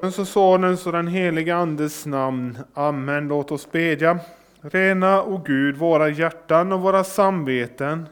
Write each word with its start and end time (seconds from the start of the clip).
Faderns 0.00 0.18
och 0.18 0.28
Sonens 0.28 0.86
och 0.86 0.92
den 0.92 1.06
helige 1.06 1.56
Andes 1.56 2.06
namn. 2.06 2.58
Amen. 2.74 3.28
Låt 3.28 3.52
oss 3.52 3.72
bedja. 3.72 4.18
Rena, 4.60 5.22
o 5.24 5.42
Gud, 5.46 5.76
våra 5.76 6.08
hjärtan 6.08 6.72
och 6.72 6.80
våra 6.80 7.04
samveten, 7.04 8.08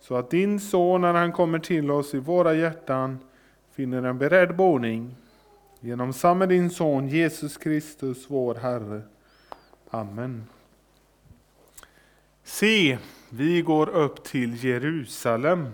så 0.00 0.16
att 0.16 0.30
din 0.30 0.60
son, 0.60 1.00
när 1.00 1.14
han 1.14 1.32
kommer 1.32 1.58
till 1.58 1.90
oss 1.90 2.14
i 2.14 2.18
våra 2.18 2.54
hjärtan, 2.54 3.18
finner 3.72 4.02
en 4.02 4.18
beredd 4.18 4.56
boning. 4.56 5.16
Genom 5.80 6.12
samme 6.12 6.46
din 6.46 6.70
son 6.70 7.08
Jesus 7.08 7.56
Kristus, 7.56 8.24
vår 8.28 8.54
Herre. 8.54 9.02
Amen. 9.90 10.46
Se, 12.44 12.98
vi 13.28 13.62
går 13.62 13.88
upp 13.88 14.24
till 14.24 14.64
Jerusalem. 14.64 15.68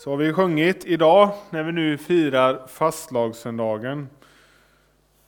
Så 0.00 0.10
har 0.10 0.16
vi 0.16 0.32
sjungit 0.32 0.84
idag 0.84 1.30
när 1.50 1.62
vi 1.62 1.72
nu 1.72 1.98
firar 1.98 2.66
fastlagssöndagen. 2.66 4.08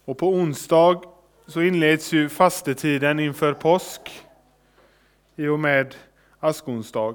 Och 0.04 0.19
på 0.19 0.28
onsdag 0.28 1.00
så 1.46 1.62
inleds 1.62 2.12
ju 2.12 2.28
fastetiden 2.28 3.20
inför 3.20 3.52
påsk 3.52 4.00
i 5.36 5.46
och 5.46 5.60
med 5.60 5.94
askonsdag. 6.40 7.14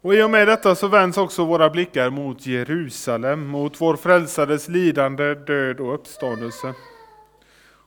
Och 0.00 0.14
i 0.14 0.22
och 0.22 0.30
med 0.30 0.48
detta 0.48 0.74
så 0.74 0.88
vänds 0.88 1.18
också 1.18 1.44
våra 1.44 1.70
blickar 1.70 2.10
mot 2.10 2.46
Jerusalem, 2.46 3.46
mot 3.46 3.80
vår 3.80 3.96
frälsares 3.96 4.68
lidande, 4.68 5.34
död 5.34 5.80
och 5.80 5.94
uppståndelse. 5.94 6.74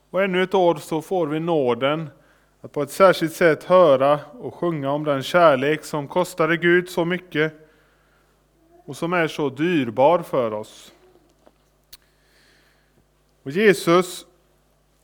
Och 0.09 0.23
ännu 0.23 0.43
ett 0.43 0.53
år 0.53 0.75
så 0.75 1.01
får 1.01 1.27
vi 1.27 1.39
nåden 1.39 2.09
att 2.63 2.71
på 2.71 2.81
ett 2.81 2.92
särskilt 2.92 3.33
sätt 3.33 3.63
höra 3.63 4.19
och 4.39 4.56
sjunga 4.56 4.92
om 4.92 5.04
den 5.04 5.24
kärlek 5.24 5.83
som 5.83 6.07
kostade 6.07 6.57
Gud 6.57 6.89
så 6.89 7.06
mycket 7.06 7.54
och 8.86 8.98
som 8.98 9.13
är 9.13 9.27
så 9.27 9.50
dyrbar 9.50 10.19
för 10.19 10.54
oss. 10.54 10.94
Och 13.44 13.51
Jesus, 13.51 14.25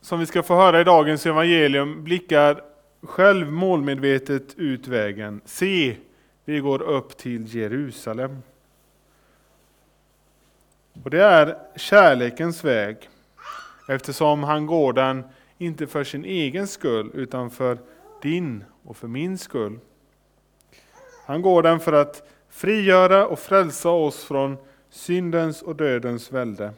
som 0.02 0.20
vi 0.20 0.26
ska 0.26 0.44
få 0.44 0.56
höra 0.56 0.82
i 0.82 0.84
dagens 0.84 1.26
evangelium, 1.26 2.04
blickar 2.04 2.64
själv 3.02 3.52
målmedvetet 3.52 4.56
ut 4.56 4.88
vägen. 4.88 5.42
Se, 5.46 5.98
vi 6.46 6.60
går 6.60 6.82
upp 6.82 7.18
till 7.18 7.56
Jerusalem. 7.56 8.38
Och 11.04 11.10
det 11.10 11.24
är 11.24 11.58
kärlekens 11.76 12.64
väg, 12.64 13.10
eftersom 13.88 14.44
han 14.44 14.66
går 14.66 14.94
den 14.94 15.24
inte 15.62 15.88
för 15.88 16.04
sin 16.04 16.26
egen 16.26 16.68
skull, 16.68 17.12
utan 17.14 17.50
för 17.50 17.78
din 18.22 18.64
och 18.84 18.98
för 18.98 19.08
min 19.08 19.38
skull. 19.38 19.80
Han 21.26 21.42
går 21.42 21.64
den 21.64 21.80
för 21.80 21.94
att 21.94 22.30
frigöra 22.50 23.28
och 23.28 23.40
frälsa 23.40 23.90
oss 23.90 24.24
från 24.24 24.58
syndens 24.90 25.62
och 25.62 25.76
dödens 25.76 26.32
välde. 26.32 26.74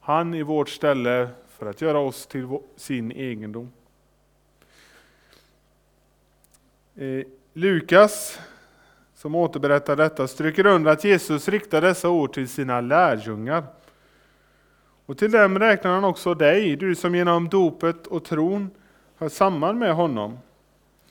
Han 0.00 0.34
i 0.34 0.42
vårt 0.42 0.68
ställe 0.68 1.28
för 1.48 1.66
att 1.66 1.80
göra 1.80 1.98
oss 1.98 2.26
till 2.26 2.58
sin 2.76 3.12
egendom. 3.12 3.72
Eh, 6.96 7.26
Lukas, 7.52 8.38
som 9.14 9.34
återberättar 9.34 9.96
detta, 9.96 10.28
stryker 10.28 10.66
under 10.66 10.92
att 10.92 11.04
Jesus 11.04 11.48
riktar 11.48 11.80
dessa 11.80 12.08
ord 12.08 12.32
till 12.32 12.48
sina 12.48 12.80
lärjungar. 12.80 13.64
Och 15.10 15.18
till 15.18 15.30
dem 15.30 15.58
räknar 15.58 15.94
han 15.94 16.04
också 16.04 16.34
dig, 16.34 16.76
du 16.76 16.94
som 16.94 17.14
genom 17.14 17.48
dopet 17.48 18.06
och 18.06 18.24
tron 18.24 18.70
hör 19.16 19.28
samman 19.28 19.78
med 19.78 19.94
honom. 19.94 20.38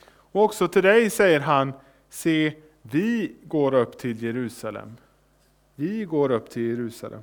Och 0.08 0.44
också 0.44 0.68
till 0.68 0.82
dig 0.82 1.10
säger 1.10 1.40
han, 1.40 1.72
se, 2.10 2.52
vi 2.82 3.32
går 3.44 3.74
upp 3.74 3.98
till 3.98 4.22
Jerusalem. 4.22 4.96
Vi 5.74 6.04
går 6.04 6.30
upp 6.30 6.50
till 6.50 6.62
Jerusalem. 6.62 7.20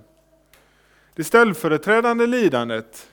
Det 1.16 1.24
ställföreträdande 1.24 2.28
lidandet, 2.28 3.12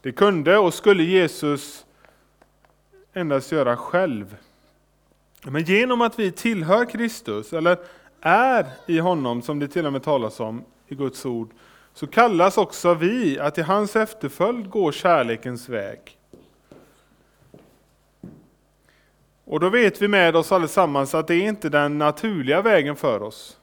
det 0.00 0.12
kunde 0.12 0.58
och 0.58 0.74
skulle 0.74 1.02
Jesus 1.02 1.86
endast 3.12 3.52
göra 3.52 3.76
själv. 3.76 4.36
Men 5.42 5.64
genom 5.64 6.00
att 6.00 6.18
vi 6.18 6.32
tillhör 6.32 6.84
Kristus, 6.84 7.52
eller 7.52 7.78
är 8.20 8.66
i 8.86 8.98
honom, 8.98 9.42
som 9.42 9.58
det 9.58 9.68
till 9.68 9.86
och 9.86 9.92
med 9.92 10.02
talas 10.02 10.40
om 10.40 10.64
i 10.88 10.94
Guds 10.94 11.26
ord, 11.26 11.50
så 11.96 12.06
kallas 12.06 12.58
också 12.58 12.94
vi 12.94 13.38
att 13.38 13.58
i 13.58 13.62
hans 13.62 13.96
efterföljd 13.96 14.70
gå 14.70 14.92
kärlekens 14.92 15.68
väg. 15.68 16.18
Och 19.44 19.60
då 19.60 19.68
vet 19.68 20.02
vi 20.02 20.08
med 20.08 20.36
oss 20.36 20.52
allesammans 20.52 21.14
att 21.14 21.26
det 21.26 21.34
är 21.34 21.48
inte 21.48 21.68
den 21.68 21.98
naturliga 21.98 22.62
vägen 22.62 22.96
för 22.96 23.22
oss. 23.22 23.58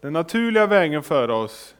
Den 0.00 0.12
naturliga 0.12 0.66
vägen 0.66 1.02
för 1.02 1.30
oss, 1.30 1.74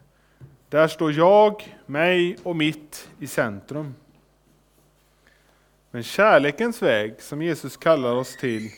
där 0.69 0.88
står 0.88 1.12
jag, 1.12 1.76
mig 1.87 2.37
och 2.43 2.56
mitt 2.56 3.08
i 3.19 3.26
centrum. 3.26 3.94
Men 5.90 6.02
kärlekens 6.02 6.82
väg, 6.82 7.22
som 7.22 7.43
Jesus 7.43 7.76
kallar 7.76 8.14
oss 8.14 8.37
till, 8.37 8.70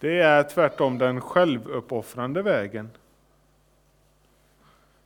det 0.00 0.20
är 0.20 0.42
tvärtom 0.42 0.98
den 0.98 1.20
självuppoffrande 1.20 2.42
vägen. 2.42 2.90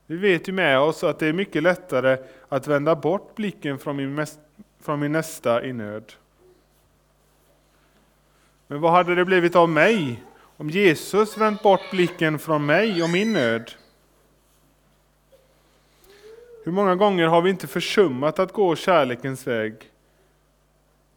Vi 0.06 0.17
vet 0.17 0.49
ju 0.49 0.53
med 0.53 0.79
oss 0.79 1.05
att 1.05 1.19
det 1.19 1.27
är 1.27 1.33
mycket 1.33 1.62
lättare 1.62 2.19
att 2.49 2.67
vända 2.67 2.97
bort 2.97 3.35
blicken 3.35 3.79
från 3.79 3.97
min, 3.97 4.27
från 4.81 5.01
min 5.01 5.12
nästa 5.12 5.65
i 5.65 5.73
nöd. 5.73 6.12
Men 8.67 8.81
vad 8.81 8.93
hade 8.93 9.15
det 9.15 9.25
blivit 9.25 9.56
av 9.56 9.69
mig 9.69 10.23
om 10.56 10.71
Jesus 10.71 11.39
vänt 11.39 11.62
bort 11.62 11.91
blicken 11.91 12.39
från 12.39 12.67
mig 12.67 13.03
och 13.03 13.11
min 13.11 13.33
nöd? 13.33 13.73
Hur 16.65 16.73
många 16.73 16.95
gånger 16.95 17.27
har 17.27 17.43
vi 17.43 17.50
inte 17.50 17.67
försummat 17.67 18.39
att 18.39 18.53
gå 18.53 18.77
kärlekens 18.77 19.47
väg? 19.47 19.75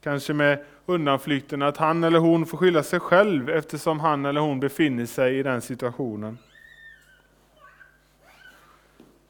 Kanske 0.04 0.34
med 0.34 0.66
undanflykten 0.86 1.62
att 1.62 1.78
han 1.78 2.04
eller 2.04 2.20
hon 2.20 2.46
får 2.46 2.58
skylla 2.58 2.84
sig 2.84 3.00
själv 3.00 3.50
eftersom 3.50 4.00
han 4.00 4.26
eller 4.26 4.42
hon 4.42 4.60
befinner 4.60 5.06
sig 5.06 5.40
i 5.40 5.44
den 5.44 5.62
situationen. 5.62 6.38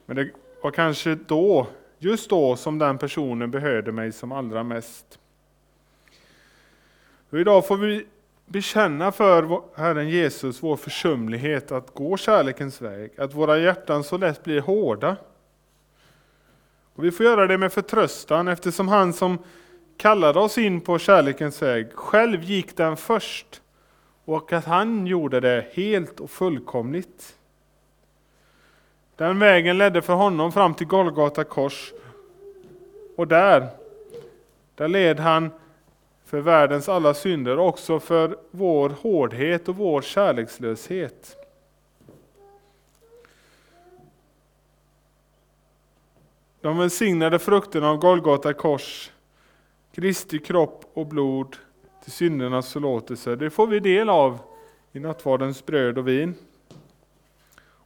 Men 0.08 0.16
det 0.16 0.30
var 0.62 0.72
kanske 0.72 1.16
då, 1.16 1.68
just 1.98 2.30
då, 2.30 2.56
som 2.56 2.80
den 2.80 2.98
personen 2.98 3.52
behövde 3.52 3.92
mig 3.92 4.12
som 4.12 4.32
allra 4.32 4.64
mest. 4.64 5.20
Och 7.30 7.40
idag 7.40 7.68
får 7.68 7.78
vi 7.78 8.06
bekänna 8.46 9.12
för 9.12 9.62
Herren 9.76 10.10
Jesus 10.10 10.64
vår 10.64 10.78
försumlighet 10.78 11.72
att 11.72 11.94
gå 11.94 12.18
kärlekens 12.18 12.82
väg, 12.82 13.12
att 13.18 13.34
våra 13.34 13.58
hjärtan 13.58 14.04
så 14.04 14.18
lätt 14.18 14.44
blir 14.44 14.62
hårda. 14.62 15.18
Och 16.96 17.04
vi 17.04 17.12
får 17.12 17.26
göra 17.26 17.48
det 17.48 17.58
med 17.58 17.74
förtröstan 17.74 18.48
eftersom 18.48 18.88
han 18.88 19.14
som 19.14 19.38
kallade 19.98 20.40
oss 20.40 20.58
in 20.58 20.82
på 20.82 21.00
kärlekens 21.00 21.62
väg 21.62 21.94
själv 21.94 22.44
gick 22.44 22.78
den 22.78 22.98
först 22.98 23.62
och 24.26 24.54
att 24.54 24.66
han 24.66 25.08
gjorde 25.08 25.40
det 25.40 25.68
helt 25.74 26.20
och 26.20 26.32
fullkomligt. 26.32 27.37
Den 29.18 29.40
vägen 29.40 29.78
ledde 29.78 30.02
för 30.02 30.14
honom 30.14 30.52
fram 30.52 30.74
till 30.74 30.88
Golgata 30.88 31.44
kors. 31.44 31.94
Och 33.16 33.28
där, 33.28 33.68
där 34.76 34.88
led 34.88 35.20
han 35.20 35.52
för 36.26 36.40
världens 36.40 36.90
alla 36.90 37.14
synder, 37.14 37.60
också 37.60 38.00
för 38.00 38.38
vår 38.52 38.90
hårdhet 38.90 39.70
och 39.70 39.76
vår 39.76 40.02
kärlekslöshet. 40.02 41.38
De 46.62 46.78
välsignade 46.78 47.40
frukterna 47.40 47.90
av 47.90 47.98
Golgata 47.98 48.54
kors, 48.54 49.12
Kristi 49.96 50.40
kropp 50.40 50.86
och 50.94 51.08
blod 51.08 51.56
till 52.04 52.12
syndernas 52.12 52.74
förlåtelse, 52.74 53.36
det 53.36 53.50
får 53.50 53.68
vi 53.68 53.80
del 53.80 54.10
av 54.10 54.40
i 54.92 55.00
nattvardens 55.00 55.66
bröd 55.66 55.98
och 55.98 56.08
vin. 56.08 56.36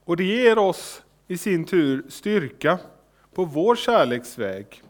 Och 0.04 0.16
det 0.16 0.24
ger 0.24 0.58
oss 0.58 1.01
i 1.28 1.36
sin 1.36 1.64
tur 1.64 2.02
styrka 2.08 2.78
på 3.34 3.44
vår 3.44 3.76
kärleksväg. 3.76 4.82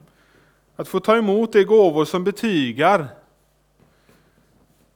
Att 0.76 0.88
få 0.88 1.00
ta 1.00 1.16
emot 1.16 1.52
de 1.52 1.64
gåvor 1.64 2.04
som 2.04 2.24
betygar 2.24 3.08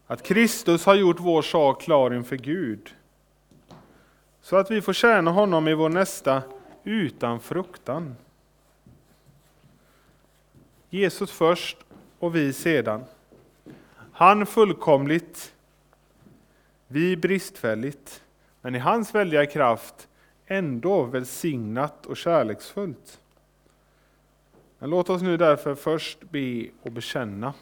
att 0.06 0.22
Kristus 0.22 0.86
har 0.86 0.94
gjort 0.94 1.20
vår 1.20 1.42
sak 1.42 1.82
klar 1.82 2.14
inför 2.14 2.36
Gud. 2.36 2.94
Så 4.40 4.56
att 4.56 4.70
vi 4.70 4.82
får 4.82 4.92
tjäna 4.92 5.30
honom 5.30 5.68
i 5.68 5.74
vår 5.74 5.88
nästa 5.88 6.42
utan 6.84 7.40
fruktan. 7.40 8.16
Jesus 10.90 11.30
först 11.30 11.76
och 12.18 12.36
vi 12.36 12.52
sedan. 12.52 13.04
Han 14.12 14.46
fullkomligt, 14.46 15.54
vi 16.88 17.16
bristfälligt, 17.16 18.22
men 18.60 18.74
i 18.74 18.78
hans 18.78 19.14
väldiga 19.14 19.46
kraft 19.46 20.08
ändå 20.46 21.02
välsignat 21.02 22.06
och 22.06 22.16
kärleksfullt. 22.16 23.20
Men 24.78 24.90
låt 24.90 25.10
oss 25.10 25.22
nu 25.22 25.36
därför 25.36 25.74
först 25.74 26.30
be 26.30 26.66
och 26.82 26.92
bekänna. 26.92 27.54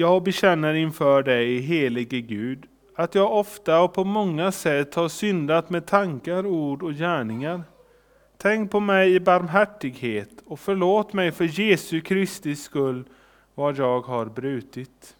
jag 0.00 0.22
bekänner 0.22 0.74
inför 0.74 1.22
dig, 1.22 1.58
helige 1.60 2.20
Gud, 2.20 2.66
att 2.94 3.14
jag 3.14 3.32
ofta 3.32 3.80
och 3.80 3.94
på 3.94 4.04
många 4.04 4.52
sätt 4.52 4.94
har 4.94 5.08
syndat 5.08 5.70
med 5.70 5.86
tankar, 5.86 6.46
ord 6.46 6.82
och 6.82 6.92
gärningar. 6.92 7.62
Tänk 8.36 8.70
på 8.70 8.80
mig 8.80 9.14
i 9.14 9.20
barmhärtighet 9.20 10.30
och 10.46 10.60
förlåt 10.60 11.12
mig 11.12 11.32
för 11.32 11.60
Jesu 11.60 12.00
Kristi 12.00 12.56
skull 12.56 13.04
vad 13.54 13.78
jag 13.78 14.00
har 14.00 14.26
brutit. 14.26 15.16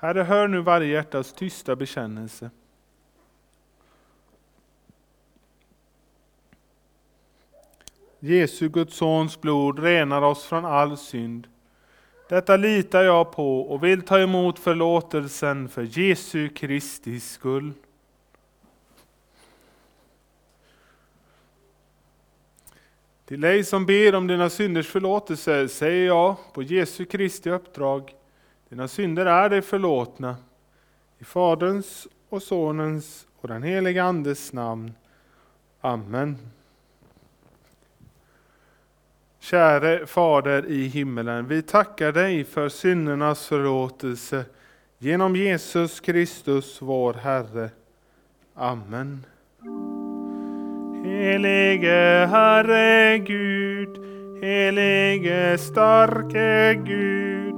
Herre, 0.00 0.22
hör 0.22 0.48
nu 0.48 0.60
varje 0.60 0.88
hjärtas 0.92 1.32
tysta 1.32 1.76
bekännelse. 1.76 2.50
Jesu, 8.18 8.68
Guds 8.68 8.96
sons 8.96 9.40
blod 9.40 9.78
renar 9.78 10.22
oss 10.22 10.44
från 10.44 10.64
all 10.64 10.96
synd. 10.96 11.46
Detta 12.28 12.56
litar 12.56 13.02
jag 13.02 13.32
på 13.32 13.60
och 13.60 13.84
vill 13.84 14.02
ta 14.02 14.18
emot 14.18 14.58
förlåtelsen 14.58 15.68
för 15.68 15.98
Jesu 15.98 16.48
Kristi 16.48 17.20
skull. 17.20 17.72
Till 23.24 23.40
dig 23.40 23.64
som 23.64 23.86
ber 23.86 24.14
om 24.14 24.26
dina 24.26 24.50
synders 24.50 24.88
förlåtelse 24.88 25.68
säger 25.68 26.06
jag 26.06 26.36
på 26.52 26.62
Jesu 26.62 27.04
Kristi 27.04 27.50
uppdrag, 27.50 28.14
dina 28.68 28.88
synder 28.88 29.26
är 29.26 29.48
dig 29.48 29.62
förlåtna. 29.62 30.36
I 31.18 31.24
Faderns 31.24 32.08
och 32.28 32.42
Sonens 32.42 33.26
och 33.40 33.48
den 33.48 33.62
helige 33.62 34.04
Andes 34.04 34.52
namn. 34.52 34.92
Amen. 35.80 36.36
Käre 39.40 40.06
Fader 40.06 40.66
i 40.66 40.86
himmelen, 40.86 41.48
vi 41.48 41.62
tackar 41.62 42.12
dig 42.12 42.44
för 42.44 42.68
syndernas 42.68 43.46
förlåtelse 43.46 44.44
genom 44.98 45.36
Jesus 45.36 46.00
Kristus 46.00 46.82
vår 46.82 47.14
Herre. 47.14 47.70
Amen. 48.54 49.26
Helige 51.04 52.26
Herre 52.30 53.18
Gud, 53.18 53.98
helige 54.42 55.58
starke 55.58 56.74
Gud, 56.84 57.57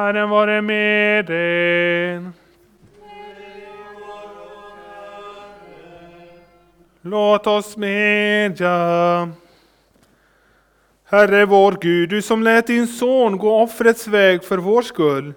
Herren 0.00 0.30
vare 0.30 0.62
med 0.62 1.30
er. 1.30 2.30
Låt 7.00 7.46
oss 7.46 7.76
medja. 7.76 9.32
Herre 11.04 11.44
vår 11.46 11.78
Gud, 11.80 12.08
du 12.08 12.22
som 12.22 12.42
lät 12.42 12.66
din 12.66 12.86
son 12.86 13.38
gå 13.38 13.62
offrets 13.62 14.08
väg 14.08 14.44
för 14.44 14.58
vår 14.58 14.82
skull. 14.82 15.34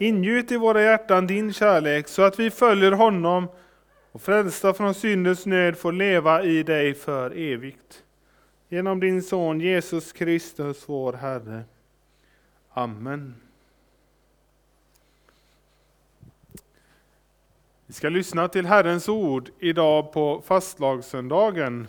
Ingjut 0.00 0.52
i 0.52 0.56
våra 0.56 0.82
hjärtan 0.82 1.26
din 1.26 1.52
kärlek 1.52 2.08
så 2.08 2.22
att 2.22 2.38
vi 2.38 2.50
följer 2.50 2.92
honom 2.92 3.48
och 4.12 4.22
frälsta 4.22 4.74
från 4.74 4.94
syndens 4.94 5.46
nöd 5.46 5.78
får 5.78 5.92
leva 5.92 6.42
i 6.42 6.62
dig 6.62 6.94
för 6.94 7.30
evigt. 7.30 8.02
Genom 8.68 9.00
din 9.00 9.22
son 9.22 9.60
Jesus 9.60 10.12
Kristus 10.12 10.84
vår 10.86 11.12
Herre. 11.12 11.62
Amen. 12.74 13.47
Vi 17.90 17.94
ska 17.94 18.08
lyssna 18.08 18.48
till 18.48 18.66
Herrens 18.66 19.08
ord 19.08 19.50
idag 19.58 20.12
på 20.12 20.42
fastlagssöndagen. 20.46 21.88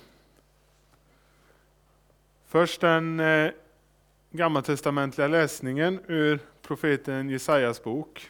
Först 2.48 2.82
den 2.82 3.20
eh, 3.20 3.52
gammaltestamentliga 4.32 5.28
läsningen 5.28 6.00
ur 6.08 6.40
profeten 6.62 7.30
Jesajas 7.30 7.84
bok. 7.84 8.30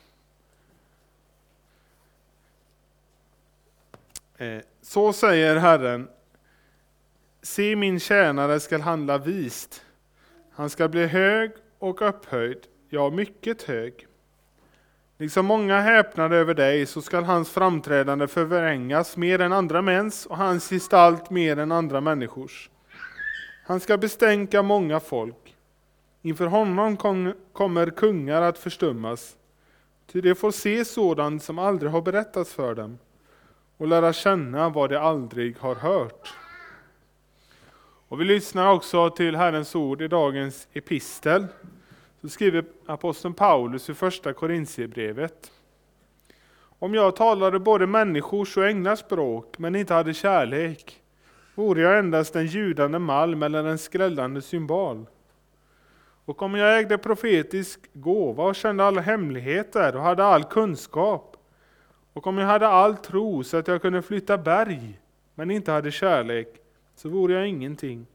Eh, 4.38 4.60
så 4.82 5.14
säger 5.14 5.56
Herren, 5.56 6.08
se 7.42 7.76
min 7.76 8.00
tjänare 8.00 8.60
skall 8.60 8.82
handla 8.82 9.18
vist. 9.18 9.86
Han 10.52 10.70
skall 10.70 10.90
bli 10.90 11.06
hög 11.06 11.52
och 11.80 12.10
upphöjd, 12.10 12.68
ja 12.90 13.10
mycket 13.10 13.64
hög. 13.64 14.09
Liksom 15.22 15.46
många 15.46 15.80
häpnade 15.80 16.36
över 16.36 16.54
dig 16.54 16.86
så 16.86 17.02
skall 17.02 17.24
hans 17.24 17.50
framträdande 17.50 18.28
förvrängas 18.28 19.18
mer 19.18 19.42
än 19.42 19.54
andra 19.54 19.82
mäns 19.82 20.26
och 20.26 20.38
hans 20.38 20.70
gestalt 20.70 21.30
mer 21.30 21.60
än 21.60 21.72
andra 21.72 22.02
människors. 22.02 22.70
Han 23.66 23.80
ska 23.80 23.98
bestänka 23.98 24.62
många 24.62 25.00
folk. 25.00 25.56
Inför 26.22 26.46
honom 26.46 26.98
kommer 27.54 27.90
kungar 27.90 28.42
att 28.42 28.58
förstummas, 28.58 29.36
ty 30.12 30.22
de 30.22 30.36
får 30.36 30.52
se 30.52 30.86
sådant 30.86 31.44
som 31.44 31.60
aldrig 31.60 31.92
har 31.92 32.02
berättats 32.02 32.54
för 32.54 32.76
dem 32.76 32.98
och 33.78 33.88
lära 33.88 34.14
känna 34.14 34.70
vad 34.70 34.90
de 34.90 34.98
aldrig 34.98 35.58
har 35.58 35.76
hört. 35.76 36.34
Och 38.08 38.22
vi 38.22 38.26
lyssnar 38.26 38.72
också 38.72 39.10
till 39.10 39.36
Herrens 39.36 39.76
ord 39.76 40.02
i 40.02 40.08
dagens 40.08 40.68
epistel. 40.74 41.48
Så 42.22 42.30
skriver 42.30 42.66
aposteln 42.86 43.34
Paulus 43.34 43.90
i 43.90 43.94
första 43.94 44.34
Korintierbrevet. 44.34 45.52
Om 46.80 46.94
jag 46.94 47.16
talade 47.16 47.60
både 47.60 47.88
människors 47.88 48.58
och 48.58 48.68
änglars 48.68 49.00
språk, 49.00 49.58
men 49.58 49.76
inte 49.76 49.94
hade 49.94 50.14
kärlek, 50.14 51.02
vore 51.56 51.82
jag 51.82 52.00
endast 52.00 52.36
en 52.36 52.46
ljudande 52.46 53.00
malm 53.00 53.44
eller 53.44 53.64
en 53.64 53.78
skrällande 53.78 54.42
symbol. 54.42 55.06
Och 56.26 56.42
om 56.42 56.56
jag 56.56 56.80
ägde 56.80 56.98
profetisk 56.98 57.80
gåva 57.94 58.44
och 58.44 58.56
kände 58.56 58.86
alla 58.86 59.02
hemligheter 59.02 59.96
och 59.96 60.02
hade 60.02 60.24
all 60.24 60.44
kunskap, 60.44 61.38
och 62.14 62.28
om 62.28 62.38
jag 62.38 62.48
hade 62.48 62.68
all 62.68 62.98
tro 62.98 63.44
så 63.44 63.58
att 63.58 63.68
jag 63.68 63.82
kunde 63.82 64.02
flytta 64.02 64.38
berg, 64.38 65.00
men 65.36 65.52
inte 65.52 65.72
hade 65.72 65.92
kärlek, 65.92 66.48
så 66.96 67.10
vore 67.10 67.34
jag 67.34 67.48
ingenting. 67.48 68.06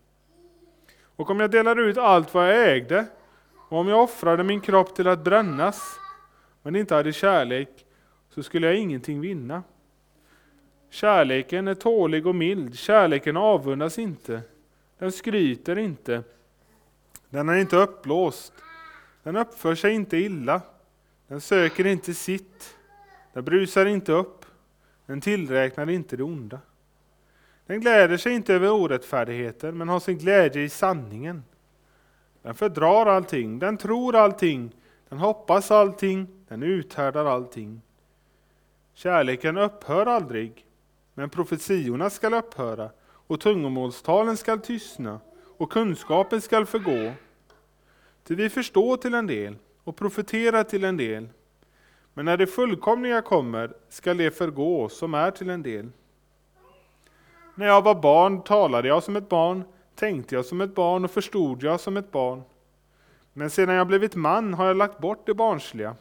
Och 1.16 1.30
om 1.30 1.40
jag 1.40 1.50
delade 1.50 1.82
ut 1.82 1.98
allt 1.98 2.34
vad 2.34 2.48
jag 2.48 2.72
ägde, 2.72 3.06
och 3.68 3.78
om 3.78 3.88
jag 3.88 4.02
offrade 4.02 4.44
min 4.44 4.60
kropp 4.60 4.94
till 4.94 5.08
att 5.08 5.24
brännas, 5.24 6.00
men 6.62 6.76
inte 6.76 6.94
hade 6.94 7.12
kärlek, 7.12 7.68
så 8.30 8.42
skulle 8.42 8.66
jag 8.66 8.76
ingenting 8.76 9.20
vinna. 9.20 9.62
Kärleken 10.90 11.68
är 11.68 11.74
tålig 11.74 12.26
och 12.26 12.34
mild, 12.34 12.78
kärleken 12.78 13.36
avundas 13.36 13.98
inte, 13.98 14.42
den 14.98 15.12
skryter 15.12 15.78
inte, 15.78 16.22
den 17.30 17.48
är 17.48 17.56
inte 17.56 17.76
uppblåst, 17.76 18.52
den 19.22 19.36
uppför 19.36 19.74
sig 19.74 19.94
inte 19.94 20.16
illa, 20.16 20.60
den 21.28 21.40
söker 21.40 21.86
inte 21.86 22.14
sitt, 22.14 22.76
den 23.32 23.44
brusar 23.44 23.86
inte 23.86 24.12
upp, 24.12 24.46
den 25.06 25.20
tillräknar 25.20 25.90
inte 25.90 26.16
det 26.16 26.22
onda. 26.22 26.60
Den 27.66 27.80
gläder 27.80 28.16
sig 28.16 28.32
inte 28.32 28.54
över 28.54 28.70
orättfärdigheten, 28.70 29.78
men 29.78 29.88
har 29.88 30.00
sin 30.00 30.18
glädje 30.18 30.62
i 30.62 30.68
sanningen. 30.68 31.42
Den 32.44 32.54
fördrar 32.54 33.06
allting, 33.06 33.58
den 33.58 33.76
tror 33.76 34.16
allting, 34.16 34.70
den 35.08 35.18
hoppas 35.18 35.70
allting, 35.70 36.26
den 36.48 36.62
uthärdar 36.62 37.24
allting. 37.24 37.80
Kärleken 38.94 39.58
upphör 39.58 40.06
aldrig, 40.06 40.66
men 41.14 41.30
profetiorna 41.30 42.10
skall 42.10 42.34
upphöra 42.34 42.90
och 43.04 43.40
tungomålstalen 43.40 44.36
skall 44.36 44.60
tystna 44.60 45.20
och 45.56 45.72
kunskapen 45.72 46.40
skall 46.40 46.66
förgå. 46.66 47.12
Till 48.24 48.36
vi 48.36 48.50
förstår 48.50 48.96
till 48.96 49.14
en 49.14 49.26
del 49.26 49.56
och 49.84 49.96
profeterar 49.96 50.64
till 50.64 50.84
en 50.84 50.96
del. 50.96 51.28
Men 52.14 52.24
när 52.24 52.36
det 52.36 52.46
fullkomliga 52.46 53.22
kommer 53.22 53.72
skall 53.88 54.16
det 54.16 54.30
förgå 54.30 54.88
som 54.88 55.14
är 55.14 55.30
till 55.30 55.50
en 55.50 55.62
del. 55.62 55.90
När 57.54 57.66
jag 57.66 57.82
var 57.82 57.94
barn 57.94 58.42
talade 58.42 58.88
jag 58.88 59.02
som 59.02 59.16
ett 59.16 59.28
barn, 59.28 59.64
tänkte 59.94 60.34
jag 60.34 60.44
som 60.44 60.60
ett 60.60 60.74
barn 60.74 61.04
och 61.04 61.10
förstod 61.10 61.62
jag 61.62 61.80
som 61.80 61.96
ett 61.96 62.12
barn. 62.12 62.42
Men 63.32 63.50
sedan 63.50 63.74
jag 63.74 63.86
blivit 63.86 64.14
man 64.14 64.54
har 64.54 64.66
jag 64.66 64.76
lagt 64.76 64.98
bort 64.98 65.26
det 65.26 65.34
barnsliga. 65.34 65.96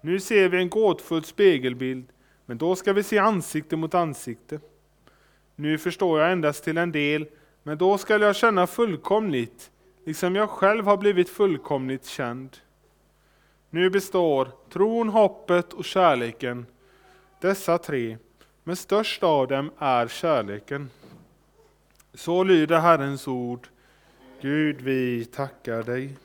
Nu 0.00 0.20
ser 0.20 0.48
vi 0.48 0.58
en 0.58 0.68
gåtfull 0.68 1.24
spegelbild, 1.24 2.06
men 2.46 2.58
då 2.58 2.76
ska 2.76 2.92
vi 2.92 3.02
se 3.02 3.18
ansikte 3.18 3.76
mot 3.76 3.94
ansikte. 3.94 4.60
Nu 5.56 5.78
förstår 5.78 6.20
jag 6.20 6.32
endast 6.32 6.64
till 6.64 6.78
en 6.78 6.92
del, 6.92 7.26
men 7.62 7.78
då 7.78 7.98
skall 7.98 8.20
jag 8.20 8.36
känna 8.36 8.66
fullkomligt, 8.66 9.70
liksom 10.04 10.36
jag 10.36 10.50
själv 10.50 10.84
har 10.84 10.96
blivit 10.96 11.28
fullkomligt 11.28 12.06
känd. 12.06 12.56
Nu 13.70 13.90
består 13.90 14.48
tron, 14.72 15.08
hoppet 15.08 15.72
och 15.72 15.84
kärleken, 15.84 16.66
dessa 17.40 17.78
tre, 17.78 18.18
men 18.64 18.76
störst 18.76 19.22
av 19.22 19.48
dem 19.48 19.70
är 19.78 20.08
kärleken. 20.08 20.90
Så 22.14 22.42
lyder 22.42 22.80
Herrens 22.80 23.26
ord. 23.28 23.70
Gud, 24.42 24.82
vi 24.82 25.24
tackar 25.24 25.82
dig. 25.82 26.16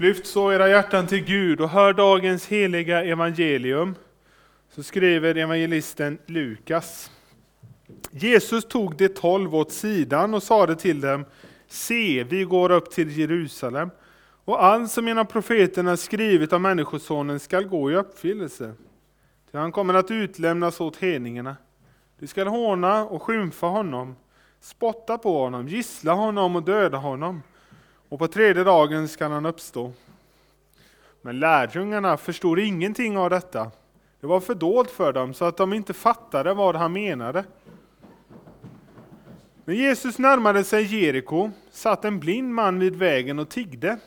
Lyft 0.00 0.26
så 0.26 0.52
era 0.52 0.68
hjärtan 0.68 1.06
till 1.06 1.24
Gud 1.24 1.60
och 1.60 1.68
hör 1.68 1.92
dagens 1.92 2.46
heliga 2.46 3.04
evangelium. 3.04 3.94
Så 4.74 4.82
skriver 4.82 5.34
evangelisten 5.34 6.18
Lukas. 6.26 7.10
Jesus 8.10 8.64
tog 8.68 8.96
de 8.96 9.08
tolv 9.08 9.54
åt 9.54 9.72
sidan 9.72 10.34
och 10.34 10.42
sade 10.42 10.76
till 10.76 11.00
dem, 11.00 11.24
se, 11.68 12.24
vi 12.24 12.44
går 12.44 12.70
upp 12.70 12.90
till 12.90 13.18
Jerusalem, 13.18 13.90
och 14.44 14.64
allt 14.64 14.90
som 14.90 15.08
genom 15.08 15.26
profeterna 15.26 15.96
skrivit 15.96 16.52
om 16.52 16.62
Människosonen 16.62 17.40
skall 17.40 17.64
gå 17.64 17.90
i 17.90 17.94
uppfyllelse. 17.94 18.72
Ty 19.52 19.58
han 19.58 19.72
kommer 19.72 19.94
att 19.94 20.10
utlämnas 20.10 20.80
åt 20.80 20.96
hedningarna. 20.96 21.56
De 22.18 22.26
skall 22.26 22.46
håna 22.46 23.04
och 23.04 23.22
skymfa 23.22 23.66
honom, 23.66 24.16
spotta 24.60 25.18
på 25.18 25.38
honom, 25.38 25.68
gissla 25.68 26.12
honom 26.12 26.56
och 26.56 26.62
döda 26.62 26.98
honom 26.98 27.42
och 28.10 28.18
på 28.18 28.28
tredje 28.28 28.64
dagen 28.64 29.08
skall 29.08 29.30
han 29.30 29.46
uppstå. 29.46 29.92
Men 31.22 31.40
lärjungarna 31.40 32.16
förstod 32.16 32.58
ingenting 32.58 33.18
av 33.18 33.30
detta. 33.30 33.70
Det 34.20 34.26
var 34.26 34.40
för 34.40 34.54
dolt 34.54 34.90
för 34.90 35.12
dem 35.12 35.34
så 35.34 35.44
att 35.44 35.56
de 35.56 35.72
inte 35.72 35.94
fattade 35.94 36.54
vad 36.54 36.76
han 36.76 36.92
menade. 36.92 37.44
När 39.64 39.74
Jesus 39.74 40.18
närmade 40.18 40.64
sig 40.64 40.82
Jeriko 40.96 41.50
satt 41.70 42.04
en 42.04 42.20
blind 42.20 42.54
man 42.54 42.78
vid 42.78 42.96
vägen 42.96 43.38
och 43.38 43.48
tiggde. 43.48 43.98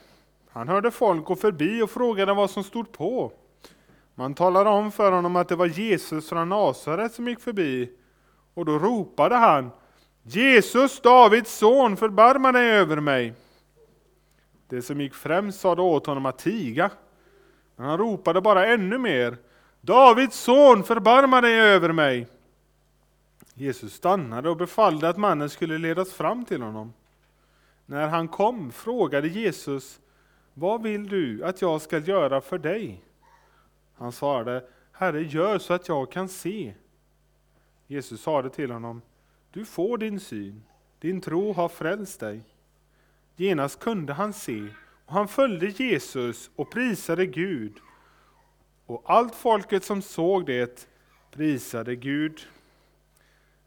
Han 0.49 0.67
hörde 0.67 0.91
folk 0.91 1.25
gå 1.25 1.35
förbi 1.35 1.81
och 1.81 1.89
frågade 1.89 2.33
vad 2.33 2.49
som 2.49 2.63
stod 2.63 2.91
på. 2.91 3.31
Man 4.15 4.33
talade 4.33 4.69
om 4.69 4.91
för 4.91 5.11
honom 5.11 5.35
att 5.35 5.49
det 5.49 5.55
var 5.55 5.65
Jesus 5.65 6.29
från 6.29 6.49
Nasaret 6.49 7.13
som 7.13 7.27
gick 7.27 7.39
förbi, 7.39 7.89
och 8.53 8.65
då 8.65 8.79
ropade 8.79 9.35
han 9.35 9.69
Jesus, 10.23 11.01
Davids 11.01 11.57
son, 11.57 11.97
förbarma 11.97 12.51
dig 12.51 12.71
över 12.71 12.99
mig. 12.99 13.33
Det 14.73 14.81
som 14.81 15.01
gick 15.01 15.13
främst 15.13 15.59
sade 15.59 15.81
åt 15.81 16.05
honom 16.05 16.25
att 16.25 16.38
tiga, 16.38 16.91
men 17.75 17.86
han 17.86 17.97
ropade 17.97 18.41
bara 18.41 18.67
ännu 18.67 18.97
mer 18.97 19.38
Davids 19.81 20.39
son, 20.39 20.83
förbarma 20.83 21.41
dig 21.41 21.59
över 21.59 21.91
mig. 21.91 22.27
Jesus 23.53 23.93
stannade 23.93 24.49
och 24.49 24.57
befallde 24.57 25.09
att 25.09 25.17
mannen 25.17 25.49
skulle 25.49 25.77
ledas 25.77 26.13
fram 26.13 26.45
till 26.45 26.62
honom. 26.62 26.93
När 27.86 28.07
han 28.07 28.27
kom 28.27 28.71
frågade 28.71 29.27
Jesus, 29.27 29.99
vad 30.53 30.83
vill 30.83 31.07
du 31.07 31.43
att 31.43 31.62
jag 31.62 31.81
ska 31.81 31.97
göra 31.97 32.41
för 32.41 32.57
dig? 32.57 33.03
Han 33.93 34.12
svarade, 34.12 34.63
Herre, 34.91 35.21
gör 35.21 35.57
så 35.57 35.73
att 35.73 35.88
jag 35.88 36.12
kan 36.12 36.29
se. 36.29 36.73
Jesus 37.88 38.21
sade 38.21 38.49
till 38.49 38.71
honom, 38.71 39.01
du 39.51 39.65
får 39.65 39.97
din 39.97 40.19
syn, 40.19 40.63
din 40.99 41.21
tro 41.21 41.53
har 41.53 41.69
frälst 41.69 42.19
dig. 42.19 42.52
Genast 43.35 43.79
kunde 43.79 44.13
han 44.13 44.33
se, 44.33 44.67
och 45.05 45.13
han 45.13 45.27
följde 45.27 45.67
Jesus 45.67 46.51
och 46.55 46.71
prisade 46.71 47.25
Gud. 47.25 47.73
Och 48.85 49.03
allt 49.05 49.35
folket 49.35 49.83
som 49.83 50.01
såg 50.01 50.45
det 50.45 50.87
prisade 51.31 51.95
Gud. 51.95 52.47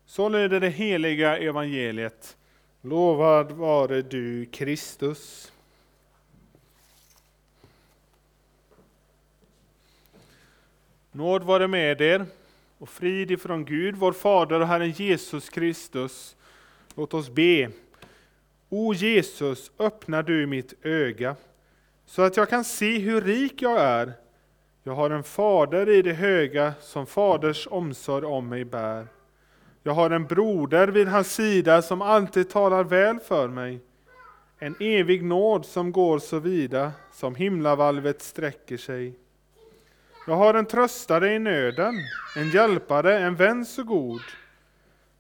Så 0.07 0.29
lyder 0.29 0.61
det 0.61 0.69
heliga 0.69 1.39
evangeliet. 1.39 2.37
Lovad 2.83 3.53
vare 3.53 4.03
du, 4.03 4.47
Kristus. 4.47 5.53
Nåd 11.13 11.43
vare 11.43 11.69
med 11.69 12.01
er 12.01 12.27
och 12.79 12.89
frid 12.89 13.31
ifrån 13.31 13.65
Gud, 13.65 13.97
vår 13.97 14.13
Fader 14.13 14.61
och 14.61 14.67
Herren 14.67 14.91
Jesus 14.91 15.49
Kristus. 15.49 16.37
Låt 16.95 17.15
oss 17.15 17.31
be. 17.31 17.71
O 18.79 18.95
Jesus, 18.95 19.71
öppna 19.79 20.23
du 20.23 20.47
mitt 20.47 20.75
öga 20.87 21.37
så 22.07 22.23
att 22.23 22.37
jag 22.37 22.49
kan 22.49 22.65
se 22.65 22.99
hur 22.99 23.21
rik 23.21 23.63
jag 23.63 23.81
är. 23.81 24.13
Jag 24.83 24.95
har 24.95 25.11
en 25.11 25.23
fader 25.23 25.89
i 25.89 26.03
det 26.03 26.13
höga 26.13 26.75
som 26.81 27.07
faders 27.07 27.69
omsorg 27.71 28.27
om 28.27 28.49
mig 28.49 28.65
bär. 28.65 29.07
Jag 29.83 29.93
har 29.93 30.11
en 30.11 30.27
broder 30.27 30.89
vid 30.89 31.09
hans 31.09 31.35
sida 31.35 31.83
som 31.83 32.03
alltid 32.03 32.51
talar 32.51 32.85
väl 32.85 33.19
för 33.19 33.49
mig. 33.49 33.81
En 34.59 34.75
evig 34.81 35.25
nåd 35.25 35.67
som 35.67 35.93
går 35.93 36.19
så 36.19 36.39
vida 36.39 36.93
som 37.13 37.35
himlavalvet 37.35 38.23
sträcker 38.23 38.77
sig. 38.77 39.15
Jag 40.27 40.37
har 40.37 40.55
en 40.55 40.67
tröstare 40.67 41.35
i 41.35 41.39
nöden, 41.39 41.95
en 42.37 42.51
hjälpare, 42.51 43.19
en 43.19 43.37
vän 43.37 43.65
så 43.65 43.83
god. 43.83 44.23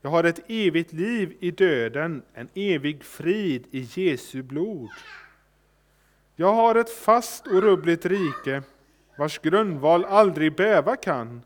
Jag 0.06 0.10
har 0.10 0.24
ett 0.24 0.44
evigt 0.48 0.92
liv 0.92 1.36
i 1.40 1.50
döden, 1.50 2.22
en 2.34 2.48
evig 2.54 3.04
frid 3.04 3.66
i 3.70 3.88
Jesu 3.94 4.42
blod. 4.42 4.90
Jag 6.36 6.52
har 6.52 6.74
ett 6.74 6.90
fast 6.90 7.46
och 7.46 7.62
rubbligt 7.62 8.06
rike, 8.06 8.62
vars 9.18 9.38
grundval 9.38 10.04
aldrig 10.04 10.56
bäva 10.56 10.96
kan. 10.96 11.42